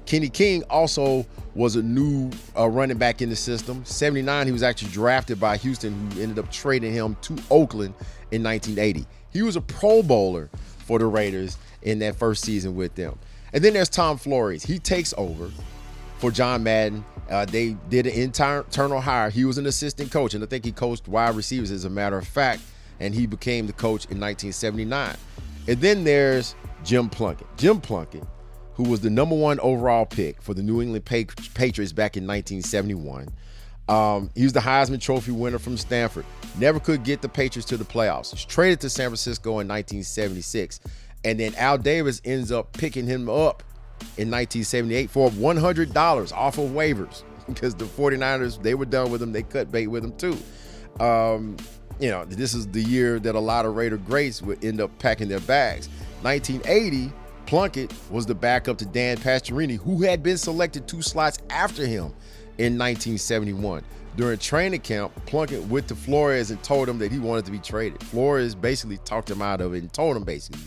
[0.06, 1.25] Kenny King also
[1.56, 3.84] was a new uh, running back in the system.
[3.86, 7.93] 79, he was actually drafted by Houston, who ended up trading him to Oakland
[8.32, 9.06] in 1980.
[9.32, 10.49] He was a Pro Bowler
[10.86, 13.17] for the Raiders in that first season with them.
[13.54, 14.63] And then there's Tom Flores.
[14.63, 15.49] He takes over
[16.17, 17.06] for John Madden.
[17.30, 19.30] Uh, they did an internal hire.
[19.30, 22.17] He was an assistant coach, and I think he coached wide receivers, as a matter
[22.17, 22.62] of fact,
[22.99, 25.15] and he became the coach in 1979.
[25.67, 27.47] And then there's Jim Plunkett.
[27.58, 28.23] Jim Plunkett
[28.75, 33.30] who was the number one overall pick for the New England Patriots back in 1971.
[33.88, 36.25] Um, he was the Heisman Trophy winner from Stanford.
[36.60, 38.32] Never could get the Patriots to the playoffs.
[38.32, 40.82] He's traded to San Francisco in 1976.
[41.23, 43.63] And then Al Davis ends up picking him up
[44.17, 49.31] in 1978 for $100 off of waivers because the 49ers, they were done with him.
[49.31, 50.38] They cut bait with him too.
[50.99, 51.58] Um,
[51.99, 54.97] you know, this is the year that a lot of Raider greats would end up
[54.99, 55.88] packing their bags.
[56.21, 57.12] 1980,
[57.45, 62.13] Plunkett was the backup to Dan Pastorini, who had been selected two slots after him
[62.58, 63.84] in 1971.
[64.17, 67.60] During training camp, Plunkett went to Flores and told him that he wanted to be
[67.60, 68.01] traded.
[68.01, 70.62] Flores basically talked him out of it and told him basically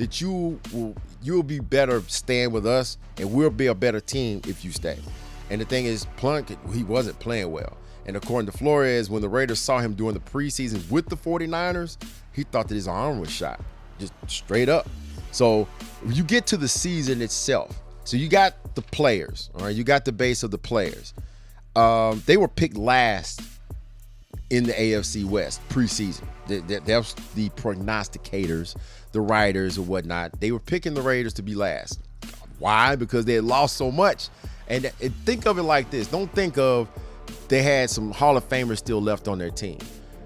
[0.00, 4.40] that you will you'll be better staying with us and we'll be a better team
[4.48, 4.98] if you stay.
[5.50, 7.76] And the thing is, Plunkett, he wasn't playing well.
[8.06, 11.98] And according to Flores, when the Raiders saw him during the preseason with the 49ers,
[12.32, 13.60] he thought that his arm was shot.
[13.98, 14.88] Just straight up.
[15.32, 15.68] So
[16.06, 17.78] you get to the season itself.
[18.04, 19.76] So you got the players, all right.
[19.76, 21.12] You got the base of the players.
[21.76, 23.42] Um, they were picked last
[24.50, 26.24] in the AFC West preseason.
[26.46, 28.76] That, was the prognosticators,
[29.12, 30.38] the writers or whatnot.
[30.40, 32.00] They were picking the Raiders to be last.
[32.58, 32.96] Why?
[32.96, 34.28] Because they had lost so much.
[34.68, 36.08] And, and think of it like this.
[36.08, 36.88] Don't think of
[37.48, 39.78] they had some Hall of Famers still left on their team.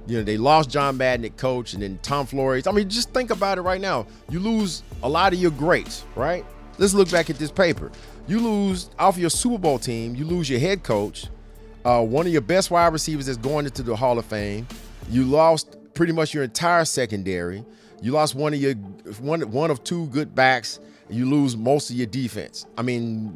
[0.06, 2.66] You know, they lost John Madden at coach and then Tom Flores.
[2.66, 4.06] I mean, just think about it right now.
[4.28, 6.44] You lose a lot of your greats, right?
[6.76, 7.90] Let's look back at this paper.
[8.26, 11.26] You lose off your Super Bowl team, you lose your head coach,
[11.84, 14.66] uh, one of your best wide receivers is going into the Hall of Fame.
[15.10, 17.64] You lost pretty much your entire secondary.
[18.00, 18.74] You lost one of your
[19.20, 20.80] one one of two good backs.
[21.08, 22.66] You lose most of your defense.
[22.76, 23.28] I mean,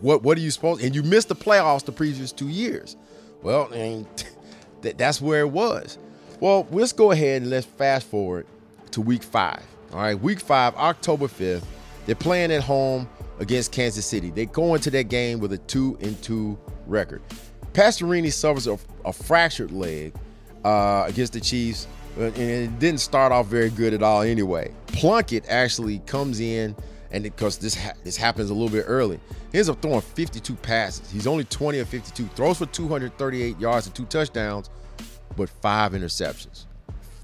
[0.00, 0.82] what what are you supposed?
[0.82, 2.96] And you missed the playoffs the previous two years.
[3.42, 4.06] Well, I mean,
[4.82, 5.98] that that's where it was.
[6.40, 8.46] Well, let's go ahead and let's fast forward
[8.92, 9.62] to week five.
[9.92, 11.64] All right, week five, October 5th.
[12.06, 13.08] They're playing at home
[13.40, 14.30] against Kansas City.
[14.30, 17.22] They go into that game with a two and two record.
[17.72, 20.12] Pastorini suffers a, a fractured leg
[20.64, 24.72] uh, against the Chiefs, and it didn't start off very good at all anyway.
[24.88, 26.74] Plunkett actually comes in,
[27.12, 29.20] and because this ha- this happens a little bit early,
[29.52, 31.10] he ends up throwing 52 passes.
[31.10, 34.70] He's only 20 of 52, throws for 238 yards and two touchdowns,
[35.36, 36.66] but five interceptions.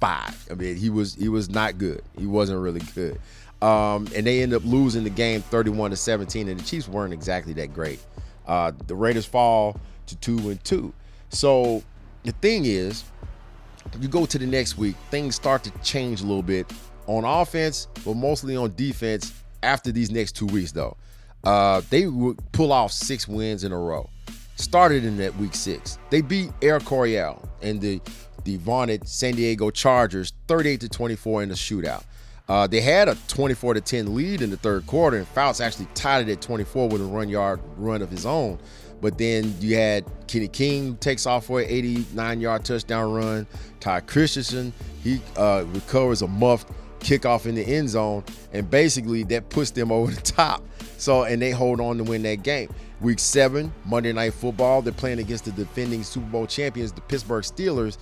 [0.01, 0.47] Five.
[0.51, 2.03] I mean, he was he was not good.
[2.19, 3.19] He wasn't really good.
[3.63, 6.49] Um, and they end up losing the game 31 to 17.
[6.49, 7.99] And the Chiefs weren't exactly that great.
[8.47, 10.93] Uh, the Raiders fall to two and two.
[11.29, 11.83] So
[12.25, 13.05] the thing is,
[13.93, 16.71] if you go to the next week, things start to change a little bit
[17.07, 20.97] on offense, but mostly on defense after these next two weeks, though.
[21.45, 24.09] Uh, they would pull off six wins in a row.
[24.57, 25.99] Started in that week six.
[26.11, 28.01] They beat Air Coryell and the
[28.45, 32.05] the vaunted San Diego Chargers 38 to 24 in the shootout.
[32.49, 35.89] Uh, they had a 24 to 10 lead in the third quarter, and Fouts actually
[35.95, 38.59] tied it at 24 with a run yard run of his own.
[39.01, 43.47] But then you had Kenny King takes off for an 89 yard touchdown run.
[43.81, 46.69] Ty Christensen he uh, recovers a muffed
[47.01, 50.63] kickoff in the end zone, and basically that puts them over the top.
[50.99, 52.73] So and they hold on to win that game.
[53.01, 57.45] Week seven, Monday Night Football, they're playing against the defending Super Bowl champions, the Pittsburgh
[57.45, 57.99] Steelers,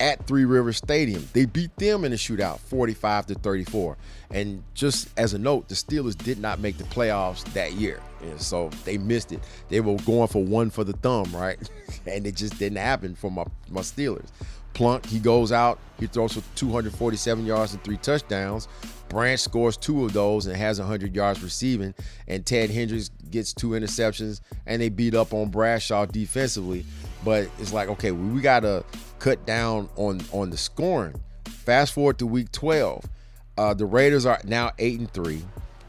[0.00, 1.28] at Three Rivers Stadium.
[1.32, 3.96] They beat them in a shootout, 45 to 34.
[4.30, 8.00] And just as a note, the Steelers did not make the playoffs that year.
[8.22, 9.40] And so they missed it.
[9.68, 11.58] They were going for one for the thumb, right?
[12.06, 14.28] and it just didn't happen for my, my Steelers.
[14.74, 18.68] Plunk, he goes out, he throws for 247 yards and three touchdowns.
[19.08, 21.94] Branch scores two of those and has 100 yards receiving.
[22.28, 26.84] And Ted Hendricks gets two interceptions, and they beat up on Bradshaw defensively.
[27.24, 28.84] But it's like, okay, we got to
[29.18, 31.20] cut down on on the scoring.
[31.46, 33.04] Fast forward to week 12.
[33.58, 35.42] Uh, the Raiders are now eight and three.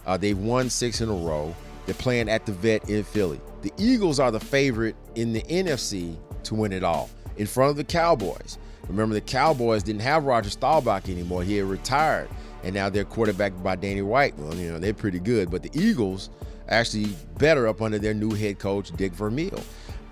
[0.06, 1.54] Uh, they've won six in a row.
[1.86, 3.40] They're playing at the vet in Philly.
[3.62, 7.78] The Eagles are the favorite in the NFC to win it all in front of
[7.78, 8.58] the Cowboys.
[8.88, 11.44] Remember, the Cowboys didn't have Roger Staubach anymore.
[11.44, 12.30] He had retired,
[12.63, 14.38] and now they're quarterbacked by Danny White.
[14.38, 15.52] Well, you know, they're pretty good.
[15.52, 16.30] But the Eagles
[16.70, 19.62] actually better up under their new head coach, Dick Vermeil.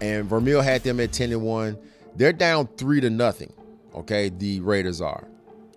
[0.02, 1.78] And Vermeil had them at 10 and 1.
[2.16, 3.52] They're down three to nothing.
[3.94, 5.28] Okay, the Raiders are.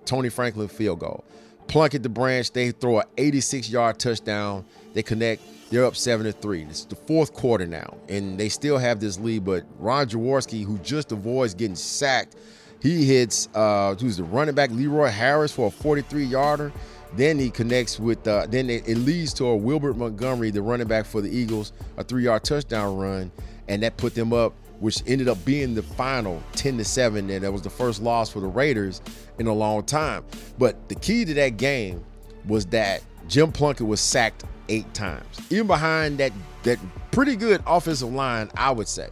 [0.05, 1.25] Tony Franklin field goal.
[1.67, 4.65] Plunkett the branch, they throw an 86 yard touchdown.
[4.95, 6.63] They connect They're up seven to three.
[6.63, 9.45] It's the fourth quarter now, and they still have this lead.
[9.45, 12.37] But Ron Jaworski, who just avoids getting sacked,
[12.81, 16.73] he hits uh, who's the running back Leroy Harris for a 43 yarder.
[17.15, 18.27] Then he connects with.
[18.27, 21.73] Uh, then it, it leads to a Wilbert Montgomery, the running back for the Eagles,
[21.97, 23.31] a three-yard touchdown run,
[23.69, 27.43] and that put them up, which ended up being the final 10 to seven, and
[27.45, 29.01] that was the first loss for the Raiders
[29.39, 30.25] in a long time.
[30.59, 32.05] But the key to that game
[32.47, 35.41] was that Jim Plunkett was sacked eight times.
[35.51, 36.79] Even behind that that
[37.11, 39.09] pretty good offensive line, I would say,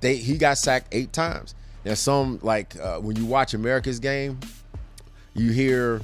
[0.00, 1.54] they he got sacked eight times.
[1.84, 4.38] Now some like uh, when you watch America's game,
[5.34, 6.00] you hear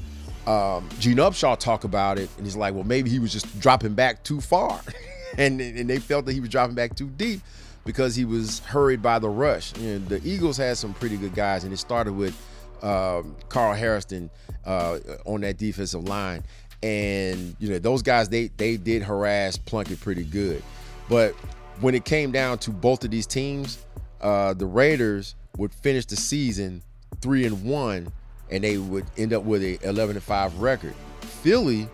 [0.46, 3.94] um, Gene Upshaw talk about it, and he's like, well, maybe he was just dropping
[3.94, 4.80] back too far,
[5.38, 7.40] and and they felt that he was dropping back too deep
[7.85, 9.77] because he was hurried by the rush.
[9.79, 12.35] You know, the Eagles had some pretty good guys, and it started with
[12.83, 14.31] um, Carl Hairston
[14.64, 16.42] uh, on that defensive line
[16.83, 20.62] and you know those guys they they did harass Plunkett pretty good,
[21.09, 21.35] but
[21.81, 23.85] when it came down to both of these teams,
[24.20, 26.83] uh, the Raiders would finish the season
[27.20, 28.12] three and one,
[28.51, 30.94] and they would end up with a 11 and five record.
[31.20, 31.88] Philly,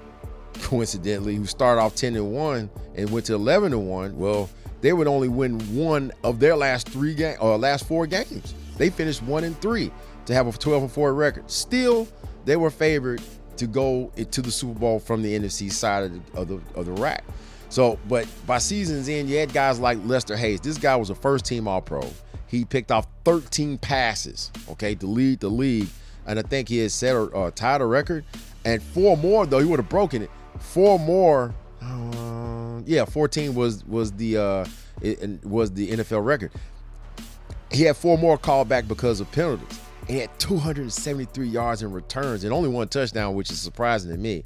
[0.55, 4.92] coincidentally, who started off 10 and one and went to 11 and one, well, they
[4.92, 8.54] would only win one of their last three game or last four games.
[8.76, 9.90] They finished one and three
[10.26, 11.50] to have a 12 and four record.
[11.50, 12.08] Still,
[12.44, 13.20] they were favored
[13.56, 16.86] to go to the Super Bowl from the NFC side of the, of the, of
[16.86, 17.24] the rack.
[17.68, 20.60] So, but by season's end, you had guys like Lester Hayes.
[20.60, 22.02] This guy was a first team All Pro.
[22.46, 25.88] He picked off 13 passes, okay, to lead the league.
[26.26, 28.24] And I think he had set or uh, tied a record.
[28.64, 30.30] And four more, though, he would have broken it.
[30.58, 34.64] Four more, uh, yeah, 14 was was the uh,
[35.44, 36.52] was the NFL record.
[37.70, 42.44] He had four more called back because of penalties he had 273 yards in returns
[42.44, 44.44] and only one touchdown, which is surprising to me.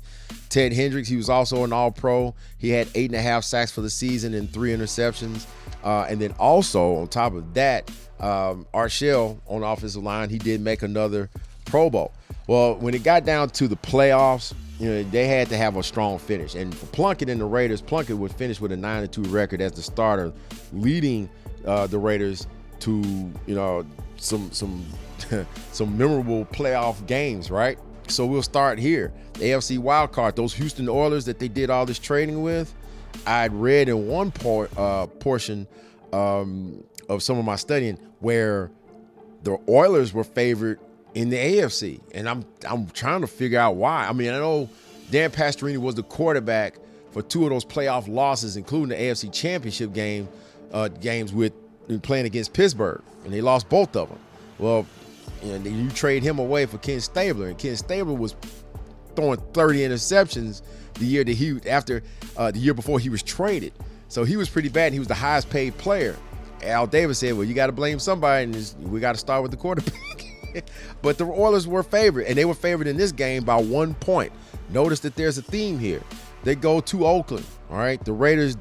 [0.49, 2.35] Ted Hendricks, he was also an All Pro.
[2.59, 5.47] He had eight and a half sacks for the season and three interceptions.
[5.83, 10.39] Uh, and then also on top of that, um, Art Shell on offensive line, he
[10.39, 11.31] did make another
[11.65, 12.13] Pro Bowl.
[12.47, 15.83] Well, when it got down to the playoffs, you know, they had to have a
[15.83, 16.55] strong finish.
[16.55, 19.73] And for Plunkett and the Raiders, Plunkett would finish with a 9 2 record as
[19.73, 20.33] the starter,
[20.73, 21.29] leading
[21.65, 22.47] uh, the Raiders
[22.81, 22.93] to,
[23.47, 24.85] you know, some some
[25.73, 27.79] some memorable playoff games, right?
[28.09, 29.13] So we'll start here.
[29.35, 32.75] The AFC wild card, those Houston Oilers that they did all this trading with.
[33.27, 35.67] I'd read in one por- uh, portion
[36.13, 38.71] um, of some of my studying where
[39.43, 40.81] the Oilers were favored
[41.15, 44.07] in the AFC, and I'm I'm trying to figure out why.
[44.07, 44.69] I mean, I know
[45.11, 46.77] Dan Pastorini was the quarterback
[47.13, 50.29] for two of those playoff losses, including the AFC Championship game
[50.73, 51.53] uh, games with
[52.03, 54.19] playing against Pittsburgh, and they lost both of them.
[54.59, 54.87] Well,
[55.43, 58.35] and you trade him away for Ken Stabler, and Ken Stabler was
[59.15, 60.63] throwing 30 interceptions
[60.95, 62.03] the year that he after
[62.37, 63.73] uh, the year before he was traded.
[64.09, 64.93] So he was pretty bad.
[64.93, 66.17] He was the highest paid player.
[66.63, 69.51] Al Davis said, "Well, you got to blame somebody, and we got to start with
[69.51, 69.95] the quarterback."
[71.03, 74.33] but the Oilers were favored, and they were favored in this game by one point.
[74.71, 76.03] Notice that there's a theme here.
[76.43, 77.47] They go to Oakland.
[77.71, 78.57] All right, the Raiders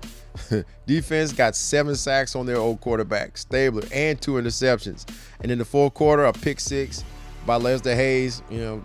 [0.85, 5.05] Defense got seven sacks on their old quarterback, Stabler, and two interceptions.
[5.41, 7.03] And in the fourth quarter, a pick six
[7.45, 8.83] by Lester Hayes, you know,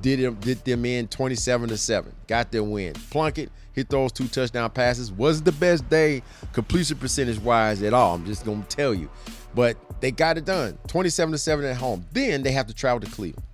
[0.00, 2.12] did them, did them in 27 to 7.
[2.26, 2.92] Got their win.
[3.10, 5.10] Plunkett, he throws two touchdown passes.
[5.10, 8.14] Was the best day completion percentage wise at all.
[8.14, 9.08] I'm just gonna tell you.
[9.54, 10.78] But they got it done.
[10.88, 12.04] 27 to 7 at home.
[12.12, 13.46] Then they have to travel to Cleveland.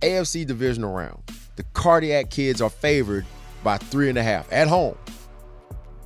[0.00, 1.22] AFC divisional round.
[1.56, 3.24] The cardiac kids are favored
[3.62, 4.96] by three and a half at home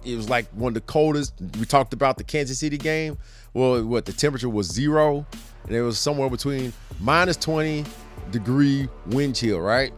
[0.07, 1.35] it was like one of the coldest.
[1.59, 3.19] We talked about the Kansas City game.
[3.53, 5.27] Well, what the temperature was zero,
[5.65, 7.85] and it was somewhere between minus 20
[8.31, 9.93] degree wind chill, right?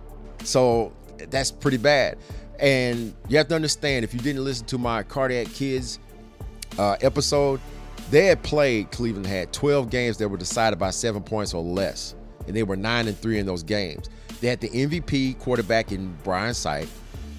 [0.44, 0.92] So
[1.30, 2.18] that's pretty bad.
[2.58, 5.98] And you have to understand if you didn't listen to my cardiac kids
[6.78, 7.60] uh, episode,
[8.10, 12.14] they had played Cleveland had 12 games that were decided by seven points or less,
[12.46, 14.08] and they were nine and three in those games.
[14.40, 16.88] They had the MVP quarterback in Brian Sipe,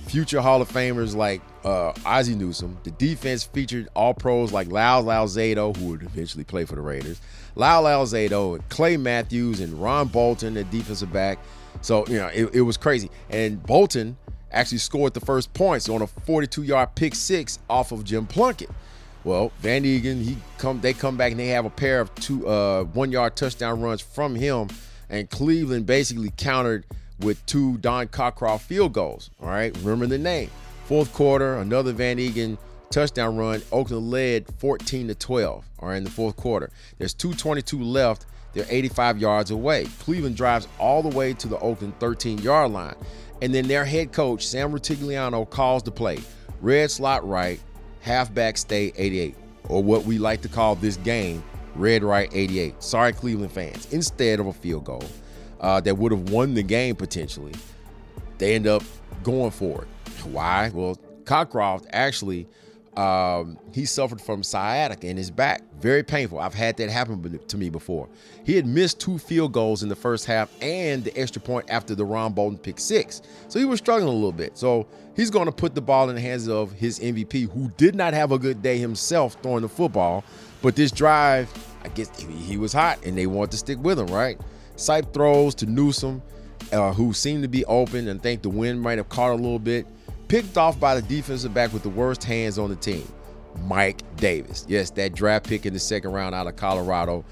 [0.07, 2.77] future Hall of Famers like uh, Ozzie Newsome.
[2.83, 7.21] The defense featured all pros like Lyle Alzado, who would eventually play for the Raiders,
[7.55, 11.39] Lyle and Clay Matthews, and Ron Bolton, the defensive back.
[11.81, 13.09] So, you know, it, it was crazy.
[13.29, 14.17] And Bolton
[14.51, 18.69] actually scored the first points on a 42 yard pick six off of Jim Plunkett.
[19.23, 22.47] Well, Van Eeghen, he come they come back and they have a pair of two
[22.47, 24.69] uh, one yard touchdown runs from him,
[25.09, 26.85] and Cleveland basically countered
[27.19, 29.29] with two Don Cockroft field goals.
[29.41, 30.49] All right, remember the name.
[30.85, 32.57] Fourth quarter, another Van Eeghen
[32.89, 33.61] touchdown run.
[33.71, 35.65] Oakland led 14 to 12.
[35.79, 36.71] All right, in the fourth quarter.
[36.97, 38.25] There's 2:22 left.
[38.53, 39.85] They're 85 yards away.
[39.99, 42.95] Cleveland drives all the way to the Oakland 13 yard line.
[43.41, 46.19] And then their head coach, Sam Rutigliano, calls the play.
[46.61, 47.59] red slot right,
[48.01, 49.35] halfback stay 88,
[49.67, 51.43] or what we like to call this game,
[51.75, 52.81] red right 88.
[52.81, 53.91] Sorry, Cleveland fans.
[53.93, 55.03] Instead of a field goal
[55.59, 57.53] uh, that would have won the game potentially,
[58.37, 58.83] they end up
[59.23, 59.87] going for it.
[60.25, 60.71] Why?
[60.73, 62.47] Well, Cockroft actually
[62.99, 65.61] um, he suffered from sciatica in his back.
[65.79, 66.37] Very painful.
[66.37, 68.09] I've had that happen to me before.
[68.43, 71.95] He had missed two field goals in the first half and the extra point after
[71.95, 73.21] the Ron Bolton pick six.
[73.47, 74.57] So he was struggling a little bit.
[74.57, 74.85] So
[75.15, 78.13] he's going to put the ball in the hands of his MVP, who did not
[78.13, 80.25] have a good day himself throwing the football.
[80.61, 81.49] But this drive,
[81.85, 84.37] I guess he was hot and they wanted to stick with him, right?
[84.75, 86.21] Sipe throws to Newsome,
[86.73, 89.57] uh, who seemed to be open and think the wind might have caught a little
[89.57, 89.87] bit
[90.29, 93.05] picked off by the defensive back with the worst hands on the team,
[93.65, 94.65] Mike Davis.
[94.69, 97.25] Yes, that draft pick in the second round out of Colorado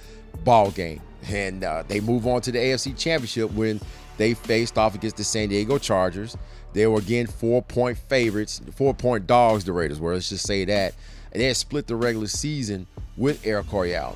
[0.44, 1.02] ball game.
[1.30, 3.80] And uh, they move on to the AFC Championship when
[4.18, 6.36] they faced off against the San Diego Chargers.
[6.74, 10.14] They were again four point favorites, four point dogs, the Raiders were.
[10.14, 10.94] Let's just say that.
[11.32, 14.16] And they split the regular season with Air Coryell.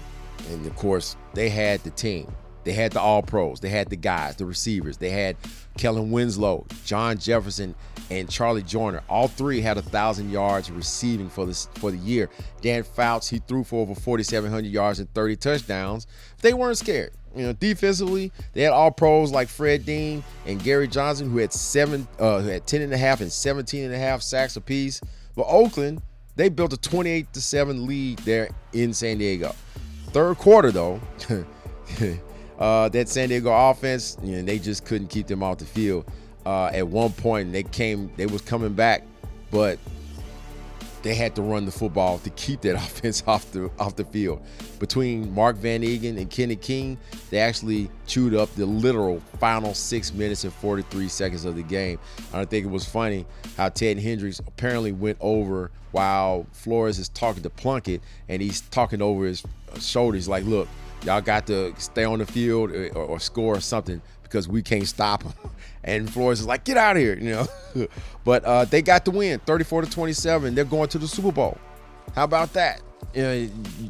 [0.50, 2.32] And of course, they had the team.
[2.64, 3.60] They had the all pros.
[3.60, 4.98] They had the guys, the receivers.
[4.98, 5.36] They had
[5.78, 7.76] Kellen Winslow, John Jefferson,
[8.10, 9.02] and Charlie Joiner.
[9.10, 12.30] All three had a thousand yards receiving for this for the year.
[12.62, 16.08] Dan Fouts, he threw for over 4,700 yards and 30 touchdowns.
[16.42, 17.12] They weren't scared.
[17.36, 21.54] You know, defensively, they had all pros like Fred Dean and Gary Johnson, who had
[21.54, 25.00] seven, uh, who had 10 and a half and 17 and a half sacks apiece.
[25.36, 26.02] But Oakland,
[26.36, 29.56] they built a 28 to 7 lead there in San Diego.
[30.08, 31.00] Third quarter, though,
[32.62, 36.06] uh, that San Diego offense, you know, they just couldn't keep them off the field
[36.46, 39.04] uh, at one point they came they was coming back
[39.52, 39.78] but
[41.04, 44.40] they had to run the football to keep that offense off the off the field.
[44.78, 46.98] Between Mark Van Eeghen and Kenny King,
[47.32, 51.98] they actually chewed up the literal final six minutes and 43 seconds of the game.
[52.34, 53.26] I think it was funny
[53.58, 59.02] how Ted Hendricks apparently went over while Flores is talking to Plunkett and he's talking
[59.02, 59.44] over his
[59.80, 60.68] shoulders like, look,
[61.04, 64.88] y'all got to stay on the field or, or score or something because we can't
[64.88, 65.34] stop them.
[65.84, 67.48] And Flores is like, get out of here, you know.
[68.24, 70.54] but uh, they got the win, 34 to 27.
[70.54, 71.58] They're going to the Super Bowl.
[72.14, 72.84] How about that?
[73.16, 73.34] You, know,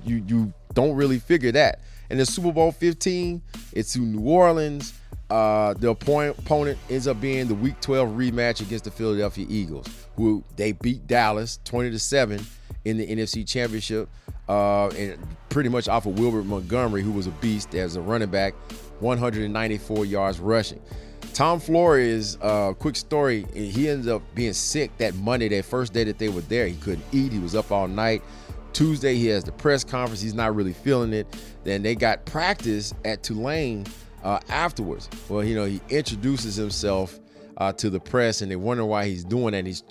[0.06, 1.82] you you don't really figure that.
[2.10, 3.42] And the Super Bowl 15,
[3.74, 4.94] it's in New Orleans.
[5.30, 10.46] Uh, the opponent ends up being the Week 12 rematch against the Philadelphia Eagles, who
[10.56, 12.40] they beat Dallas 20 to seven
[12.86, 14.10] in the NFC Championship,
[14.50, 15.18] uh, and
[15.50, 18.54] pretty much off of Wilbert Montgomery, who was a beast as a running back,
[19.00, 20.82] 194 yards rushing.
[21.34, 26.04] Tom Flores, uh, quick story, he ended up being sick that Monday, that first day
[26.04, 26.68] that they were there.
[26.68, 28.22] He couldn't eat, he was up all night.
[28.74, 30.22] Tuesday, he has the press conference.
[30.22, 31.28] He's not really feeling it.
[31.64, 33.86] Then they got practice at Tulane
[34.24, 35.10] uh, afterwards.
[35.30, 37.20] Well, you know, he introduces himself
[37.58, 39.66] uh, to the press, and they wonder why he's doing that.
[39.66, 39.84] He's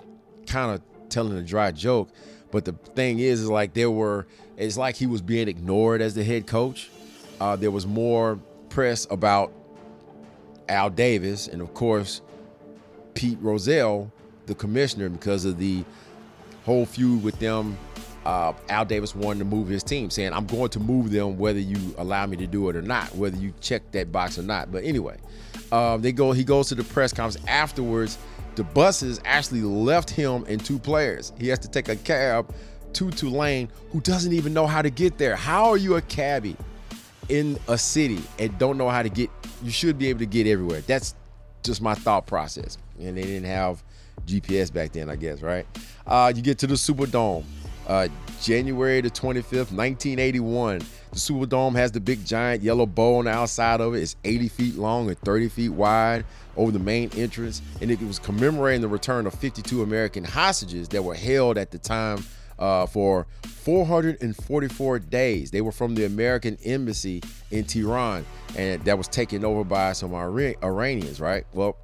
[0.46, 2.08] kind of telling a dry joke.
[2.50, 6.14] But the thing is, is like there were, it's like he was being ignored as
[6.14, 6.90] the head coach.
[7.40, 8.38] Uh, there was more
[8.68, 9.52] press about
[10.68, 12.20] Al Davis and, of course,
[13.14, 14.10] Pete Rozelle,
[14.46, 15.84] the commissioner, because of the
[16.64, 17.78] whole feud with them.
[18.24, 21.58] Uh, Al Davis wanted to move his team, saying, I'm going to move them whether
[21.58, 24.70] you allow me to do it or not, whether you check that box or not.
[24.70, 25.16] But anyway,
[25.72, 26.32] um, they go.
[26.32, 28.18] He goes to the press conference afterwards.
[28.56, 31.32] The buses actually left him and two players.
[31.38, 32.52] He has to take a cab
[32.94, 35.36] to Tulane, who doesn't even know how to get there.
[35.36, 36.56] How are you a cabbie
[37.28, 39.30] in a city and don't know how to get,
[39.62, 40.80] you should be able to get everywhere.
[40.82, 41.14] That's
[41.62, 42.76] just my thought process.
[42.98, 43.82] And they didn't have
[44.26, 45.66] GPS back then, I guess, right?
[46.06, 47.44] Uh, you get to the Superdome.
[47.86, 48.08] Uh,
[48.42, 50.80] January the 25th, 1981.
[51.12, 54.02] The Superdome has the big giant yellow bow on the outside of it.
[54.02, 56.24] It's 80 feet long and 30 feet wide
[56.56, 57.62] over the main entrance.
[57.80, 61.78] And it was commemorating the return of 52 American hostages that were held at the
[61.78, 62.24] time
[62.60, 65.50] uh, for 444 days.
[65.50, 68.24] They were from the American embassy in Tehran,
[68.56, 71.44] and that was taken over by some Iranians, right?
[71.52, 71.76] Well,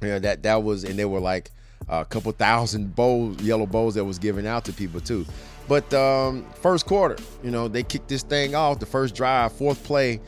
[0.00, 1.50] you know, that that was, and they were like
[1.88, 5.26] a couple thousand bowls, yellow bowls that was given out to people too.
[5.68, 8.78] But um, first quarter, you know, they kicked this thing off.
[8.78, 10.20] The first drive, fourth play,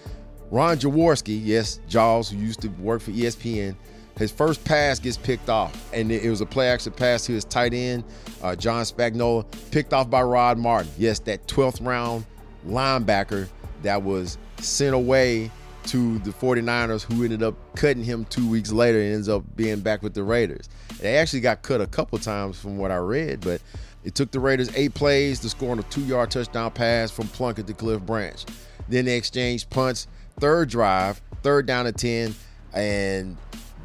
[0.51, 3.75] Ron Jaworski, yes, Jaws, who used to work for ESPN,
[4.17, 7.45] his first pass gets picked off, and it was a play action pass to his
[7.45, 8.05] tight end,
[8.43, 10.91] uh, John Spagnola, picked off by Rod Martin.
[10.97, 12.25] Yes, that 12th round
[12.67, 13.49] linebacker
[13.83, 15.51] that was sent away
[15.87, 19.81] to the 49ers, who ended up cutting him two weeks later and ends up being
[19.81, 20.69] back with the Raiders.
[21.01, 23.61] They actually got cut a couple times from what I read, but
[24.05, 27.27] it took the Raiders eight plays to score on a two yard touchdown pass from
[27.29, 28.45] Plunkett to Cliff Branch.
[28.89, 30.07] Then they exchanged punts,
[30.39, 32.35] third drive, third down to 10,
[32.75, 33.37] and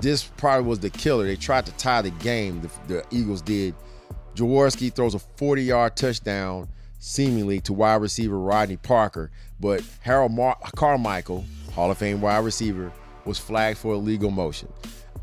[0.01, 1.25] this probably was the killer.
[1.25, 2.61] They tried to tie the game.
[2.61, 3.73] The, the Eagles did
[4.35, 6.67] Jaworski throws a 40 yard touchdown,
[6.99, 12.91] seemingly to wide receiver Rodney Parker, but Harold Mar- Carmichael, Hall of Fame wide receiver,
[13.25, 14.69] was flagged for illegal motion.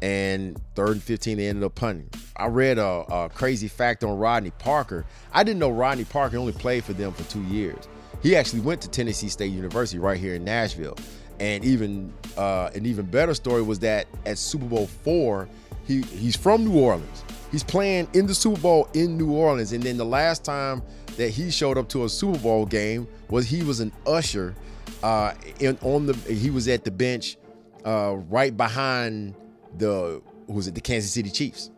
[0.03, 2.11] And third and 15, they ended up punting.
[2.37, 5.07] I read a, a crazy fact on Rodney Parker.
[5.33, 7.89] I didn't know Rodney Parker only played for them for two years.
[8.23, 10.97] He actually went to Tennessee State University right here in Nashville.
[11.39, 15.49] And even uh, an even better story was that at Super Bowl four,
[15.87, 17.25] he he's from New Orleans.
[17.53, 19.73] He's playing in the Super Bowl in New Orleans.
[19.73, 20.83] And then the last time
[21.17, 24.55] that he showed up to a Super Bowl game was he was an usher
[25.03, 27.37] uh, in, on the he was at the bench
[27.85, 29.35] uh, right behind
[29.79, 31.71] the who was it the Kansas City Chiefs.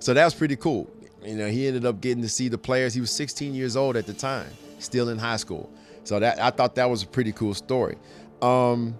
[0.00, 0.90] So that was pretty cool.
[1.24, 2.94] You know, he ended up getting to see the players.
[2.94, 4.48] He was 16 years old at the time,
[4.78, 5.70] still in high school.
[6.04, 7.96] So that I thought that was a pretty cool story.
[8.40, 8.96] Um,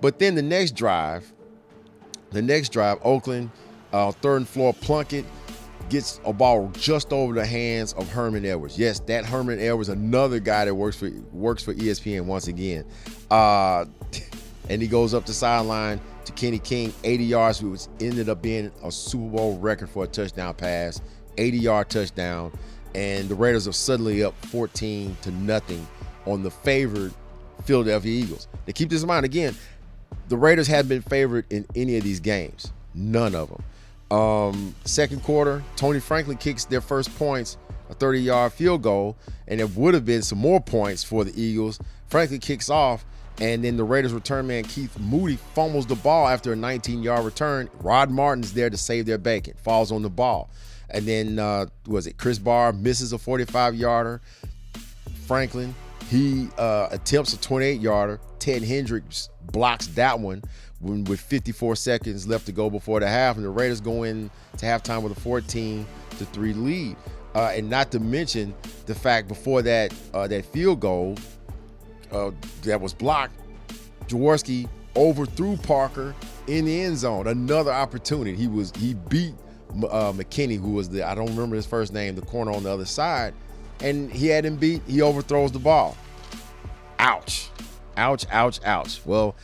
[0.00, 1.32] but then the next drive,
[2.30, 3.50] the next drive, Oakland,
[3.92, 5.24] uh, third and floor Plunkett
[5.88, 8.78] gets a ball just over the hands of Herman Edwards.
[8.78, 12.84] Yes, that Herman Edwards, another guy that works for works for ESPN once again.
[13.30, 13.84] Uh,
[14.68, 18.70] and he goes up the sideline to Kenny King, 80 yards, which ended up being
[18.82, 21.00] a Super Bowl record for a touchdown pass,
[21.38, 22.52] 80 yard touchdown,
[22.94, 25.86] and the Raiders are suddenly up 14 to nothing
[26.26, 27.12] on the favored
[27.64, 28.48] Philadelphia Eagles.
[28.66, 29.54] Now keep this in mind again,
[30.28, 33.62] the Raiders have been favored in any of these games, none of them.
[34.16, 37.56] Um, second quarter, Tony Franklin kicks their first points,
[37.88, 39.16] a 30 yard field goal,
[39.48, 41.80] and it would have been some more points for the Eagles.
[42.08, 43.06] Franklin kicks off,
[43.40, 47.24] and then the Raiders return man Keith Moody fumbles the ball after a 19 yard
[47.24, 47.68] return.
[47.80, 50.50] Rod Martin's there to save their bacon, falls on the ball.
[50.90, 54.20] And then, uh, was it Chris Bahr misses a 45 yarder?
[55.26, 55.74] Franklin,
[56.10, 58.20] he uh, attempts a 28 yarder.
[58.38, 60.42] Ted Hendricks blocks that one
[60.80, 64.66] with 54 seconds left to go before the half, and the Raiders go in to
[64.66, 65.86] halftime with a 14
[66.18, 66.96] to 3 lead.
[67.34, 68.54] Uh, and not to mention
[68.84, 71.16] the fact before that uh, that field goal
[72.12, 72.30] uh,
[72.62, 73.34] that was blocked,
[74.06, 76.14] Jaworski overthrew Parker
[76.46, 77.26] in the end zone.
[77.26, 78.36] Another opportunity.
[78.36, 79.34] He was he beat
[79.70, 82.70] uh, McKinney, who was the I don't remember his first name, the corner on the
[82.70, 83.34] other side,
[83.80, 84.82] and he had him beat.
[84.86, 85.96] He overthrows the ball.
[86.98, 87.48] Ouch,
[87.96, 89.00] ouch, ouch, ouch.
[89.04, 89.34] Well,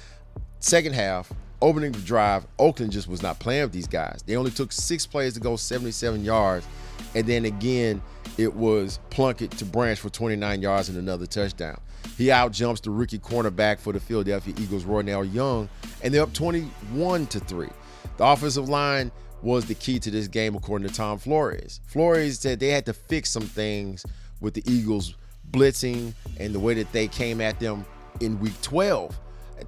[0.60, 4.22] second half, opening the drive, Oakland just was not playing with these guys.
[4.26, 6.66] They only took six plays to go 77 yards,
[7.14, 8.02] and then again
[8.36, 11.80] it was Plunkett to Branch for 29 yards and another touchdown.
[12.16, 15.68] He out jumps the rookie cornerback for the Philadelphia Eagles, Roynell Young,
[16.02, 17.68] and they're up 21 to 3.
[18.16, 21.80] The offensive line was the key to this game, according to Tom Flores.
[21.86, 24.04] Flores said they had to fix some things
[24.40, 25.14] with the Eagles
[25.50, 27.84] blitzing and the way that they came at them
[28.20, 29.18] in week 12.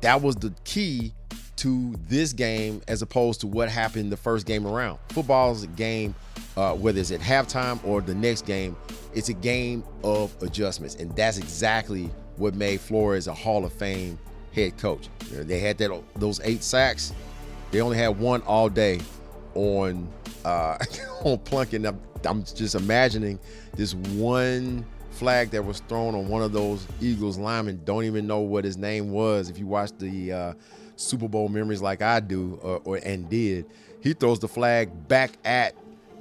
[0.00, 1.14] That was the key
[1.61, 4.98] to this game as opposed to what happened the first game around.
[5.11, 6.14] Football is a game,
[6.56, 8.74] uh, whether it's at halftime or the next game,
[9.14, 10.94] it's a game of adjustments.
[10.94, 14.18] And that's exactly what made Flores a Hall of Fame
[14.54, 15.11] head coach.
[15.30, 17.12] You know, they had that those eight sacks.
[17.72, 19.00] They only had one all day
[19.54, 20.08] on
[20.46, 20.78] uh,
[21.24, 21.84] on Plunkett.
[21.84, 23.38] I'm, I'm just imagining
[23.74, 27.82] this one flag that was thrown on one of those Eagles linemen.
[27.84, 29.50] Don't even know what his name was.
[29.50, 30.54] If you watch the uh,
[31.01, 33.66] Super Bowl memories like I do or, or and did,
[34.01, 35.74] he throws the flag back at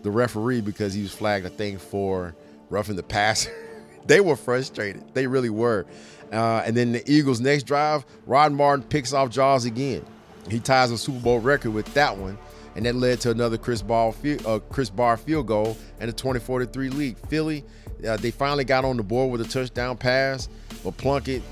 [0.04, 2.36] the referee because he was flagged, I thing for
[2.70, 3.52] roughing the passer.
[4.06, 5.04] they were frustrated.
[5.14, 5.86] They really were.
[6.32, 10.06] Uh, and then the Eagles' next drive, Rod Martin picks off Jaws again.
[10.50, 12.38] He ties a Super Bowl record with that one,
[12.76, 14.16] and that led to another Chris Ball,
[14.46, 17.18] uh, Chris Bahr field goal and a 24-3 lead.
[17.28, 17.64] Philly,
[18.08, 20.48] uh, they finally got on the board with a touchdown pass,
[20.84, 21.44] but Plunkett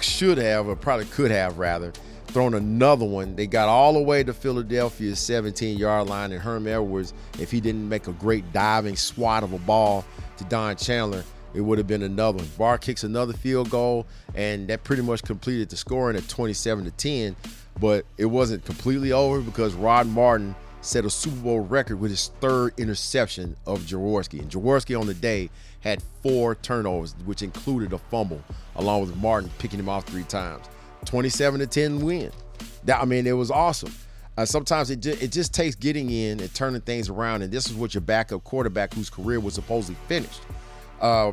[0.00, 1.92] should have, or probably could have rather,
[2.28, 3.36] thrown another one.
[3.36, 7.88] They got all the way to Philadelphia's 17-yard line, and Herm Edwards, if he didn't
[7.88, 10.04] make a great diving swat of a ball
[10.36, 11.24] to Don Chandler,
[11.54, 12.48] it would have been another one.
[12.58, 16.90] Bahr kicks another field goal, and that pretty much completed the scoring at 27 to
[16.90, 17.36] 10.
[17.80, 22.28] But it wasn't completely over because Rod Martin set a Super Bowl record with his
[22.40, 24.40] third interception of Jaworski.
[24.40, 25.50] And Jaworski on the day
[25.80, 28.42] had four turnovers, which included a fumble,
[28.76, 30.66] along with Martin picking him off three times.
[31.04, 32.30] 27 to 10 win.
[32.84, 33.92] That I mean, it was awesome.
[34.36, 37.66] Uh, sometimes it just, it just takes getting in and turning things around, and this
[37.66, 40.40] is what your backup quarterback, whose career was supposedly finished,
[41.00, 41.32] uh,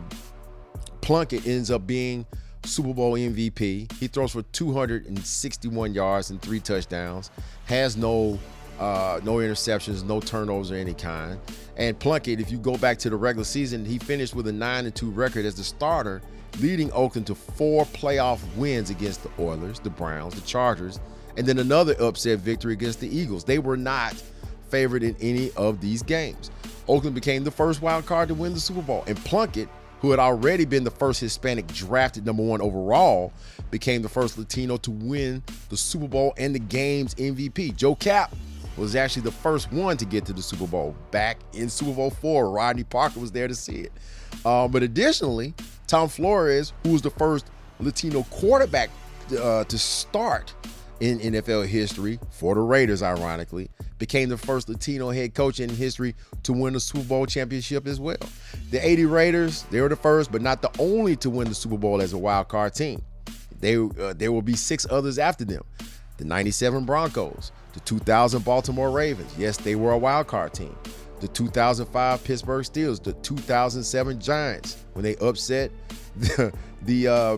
[1.01, 2.26] Plunkett ends up being
[2.63, 3.91] Super Bowl MVP.
[3.93, 7.30] He throws for 261 yards and three touchdowns.
[7.66, 8.39] Has no
[8.80, 11.39] uh, no interceptions, no turnovers of any kind.
[11.78, 14.86] And Plunkett, if you go back to the regular season, he finished with a nine
[14.86, 16.22] and two record as the starter,
[16.59, 20.99] leading Oakland to four playoff wins against the Oilers, the Browns, the Chargers,
[21.37, 23.43] and then another upset victory against the Eagles.
[23.43, 24.13] They were not
[24.69, 26.51] favored in any of these games.
[26.87, 29.03] Oakland became the first wild card to win the Super Bowl.
[29.07, 33.33] And Plunkett, who had already been the first Hispanic drafted number one overall,
[33.71, 37.75] became the first Latino to win the Super Bowl and the game's MVP.
[37.75, 38.33] Joe Kapp
[38.77, 42.09] was actually the first one to get to the Super Bowl back in Super Bowl
[42.09, 42.51] four.
[42.51, 43.91] Rodney Parker was there to see it.
[44.43, 45.53] Uh, but additionally,
[45.88, 47.47] Tom Flores, who was the first
[47.79, 48.89] Latino quarterback
[49.39, 50.53] uh, to start
[50.99, 56.15] in NFL history for the Raiders, ironically, became the first Latino head coach in history
[56.43, 58.17] to win a Super Bowl championship as well.
[58.71, 61.77] The 80 Raiders, they were the first, but not the only to win the Super
[61.77, 63.01] Bowl as a wild card team.
[63.59, 65.63] They, uh, there will be six others after them.
[66.17, 69.33] The 97 Broncos, the 2000 Baltimore Ravens.
[69.38, 70.75] Yes, they were a wild card team.
[71.20, 75.72] The 2005 Pittsburgh Steelers, the 2007 Giants when they upset
[76.18, 76.53] the
[76.84, 77.38] the, uh,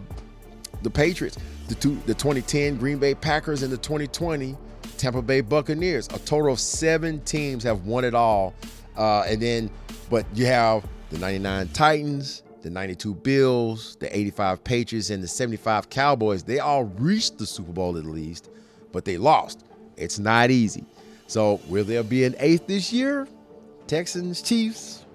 [0.83, 4.55] the Patriots, the two, the 2010 Green Bay Packers, and the 2020
[4.97, 6.07] Tampa Bay Buccaneers.
[6.07, 8.53] A total of seven teams have won it all,
[8.97, 9.69] uh, and then
[10.09, 15.89] but you have the 99 Titans, the 92 Bills, the 85 Patriots, and the 75
[15.89, 16.43] Cowboys.
[16.43, 18.49] They all reached the Super Bowl at least,
[18.91, 19.63] but they lost.
[19.95, 20.85] It's not easy.
[21.27, 23.27] So, will there be an eighth this year?
[23.87, 25.05] Texans, Chiefs,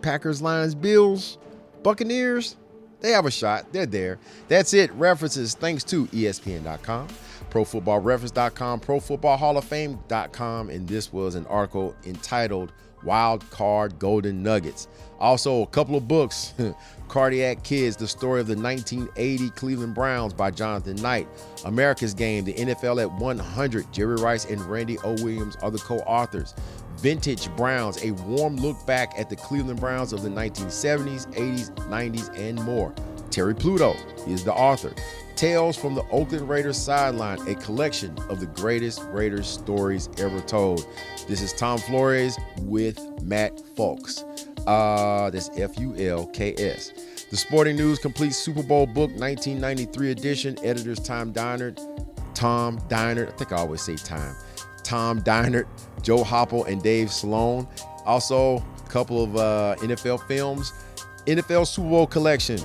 [0.00, 1.38] Packers, Lions, Bills,
[1.82, 2.56] Buccaneers?
[3.00, 3.72] They have a shot.
[3.72, 4.18] They're there.
[4.48, 4.92] That's it.
[4.92, 7.08] References thanks to ESPN.com,
[7.50, 12.72] ProFootballReference.com, ProFootballHallOfFame.com, and this was an article entitled
[13.04, 14.88] Wild Card Golden Nuggets.
[15.18, 16.54] Also, a couple of books
[17.08, 21.28] Cardiac Kids, the story of the 1980 Cleveland Browns by Jonathan Knight.
[21.64, 23.92] America's Game, the NFL at 100.
[23.92, 25.12] Jerry Rice and Randy O.
[25.22, 26.54] Williams are the co authors.
[27.02, 32.38] Vintage Browns, a warm look back at the Cleveland Browns of the 1970s, 80s, 90s,
[32.38, 32.94] and more.
[33.28, 33.96] Terry Pluto
[34.28, 34.94] is the author.
[35.34, 40.86] Tales from the Oakland Raiders sideline, a collection of the greatest Raiders stories ever told.
[41.26, 44.22] This is Tom Flores with Matt Fulks.
[44.68, 46.92] Uh, that's F U L K S.
[47.30, 50.56] The Sporting News Complete Super Bowl Book 1993 edition.
[50.62, 51.80] Editors Tom Dienhart,
[52.34, 53.32] Tom Dienhart.
[53.32, 54.36] I think I always say time.
[54.82, 55.66] Tom Dienhart,
[56.02, 57.66] Joe Hoppel, and Dave Sloan.
[58.04, 60.72] Also, a couple of uh, NFL films.
[61.26, 62.58] NFL Super Bowl collection.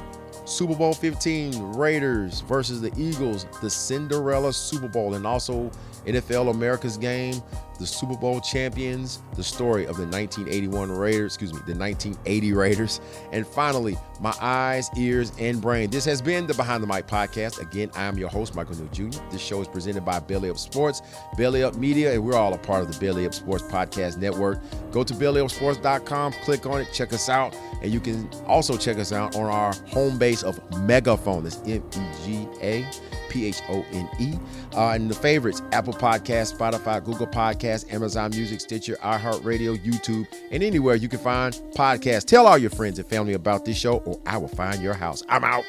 [0.46, 5.70] Super Bowl 15, Raiders versus the Eagles, the Cinderella Super Bowl, and also
[6.08, 7.42] NFL America's Game,
[7.80, 13.02] the Super Bowl champions, the story of the 1981 Raiders, excuse me, the 1980 Raiders,
[13.32, 15.90] and finally, my eyes, ears, and brain.
[15.90, 17.60] This has been the Behind the Mic podcast.
[17.62, 19.20] Again, I am your host, Michael New Jr.
[19.30, 21.02] This show is presented by Belly Up Sports,
[21.38, 24.60] Belly Up Media, and we're all a part of the Belly Up Sports Podcast Network.
[24.92, 29.12] Go to bellyupsports.com, click on it, check us out, and you can also check us
[29.12, 31.44] out on our home base of Megaphone.
[31.44, 32.88] That's M E G A
[33.30, 34.34] P H O N E.
[34.74, 40.64] Uh, and the favorites Apple Podcasts, Spotify, Google Podcasts, Amazon Music, Stitcher, iHeartRadio, YouTube, and
[40.64, 42.26] anywhere you can find podcasts.
[42.26, 45.24] Tell all your friends and family about this show, or I will find your house.
[45.30, 45.66] I'm out.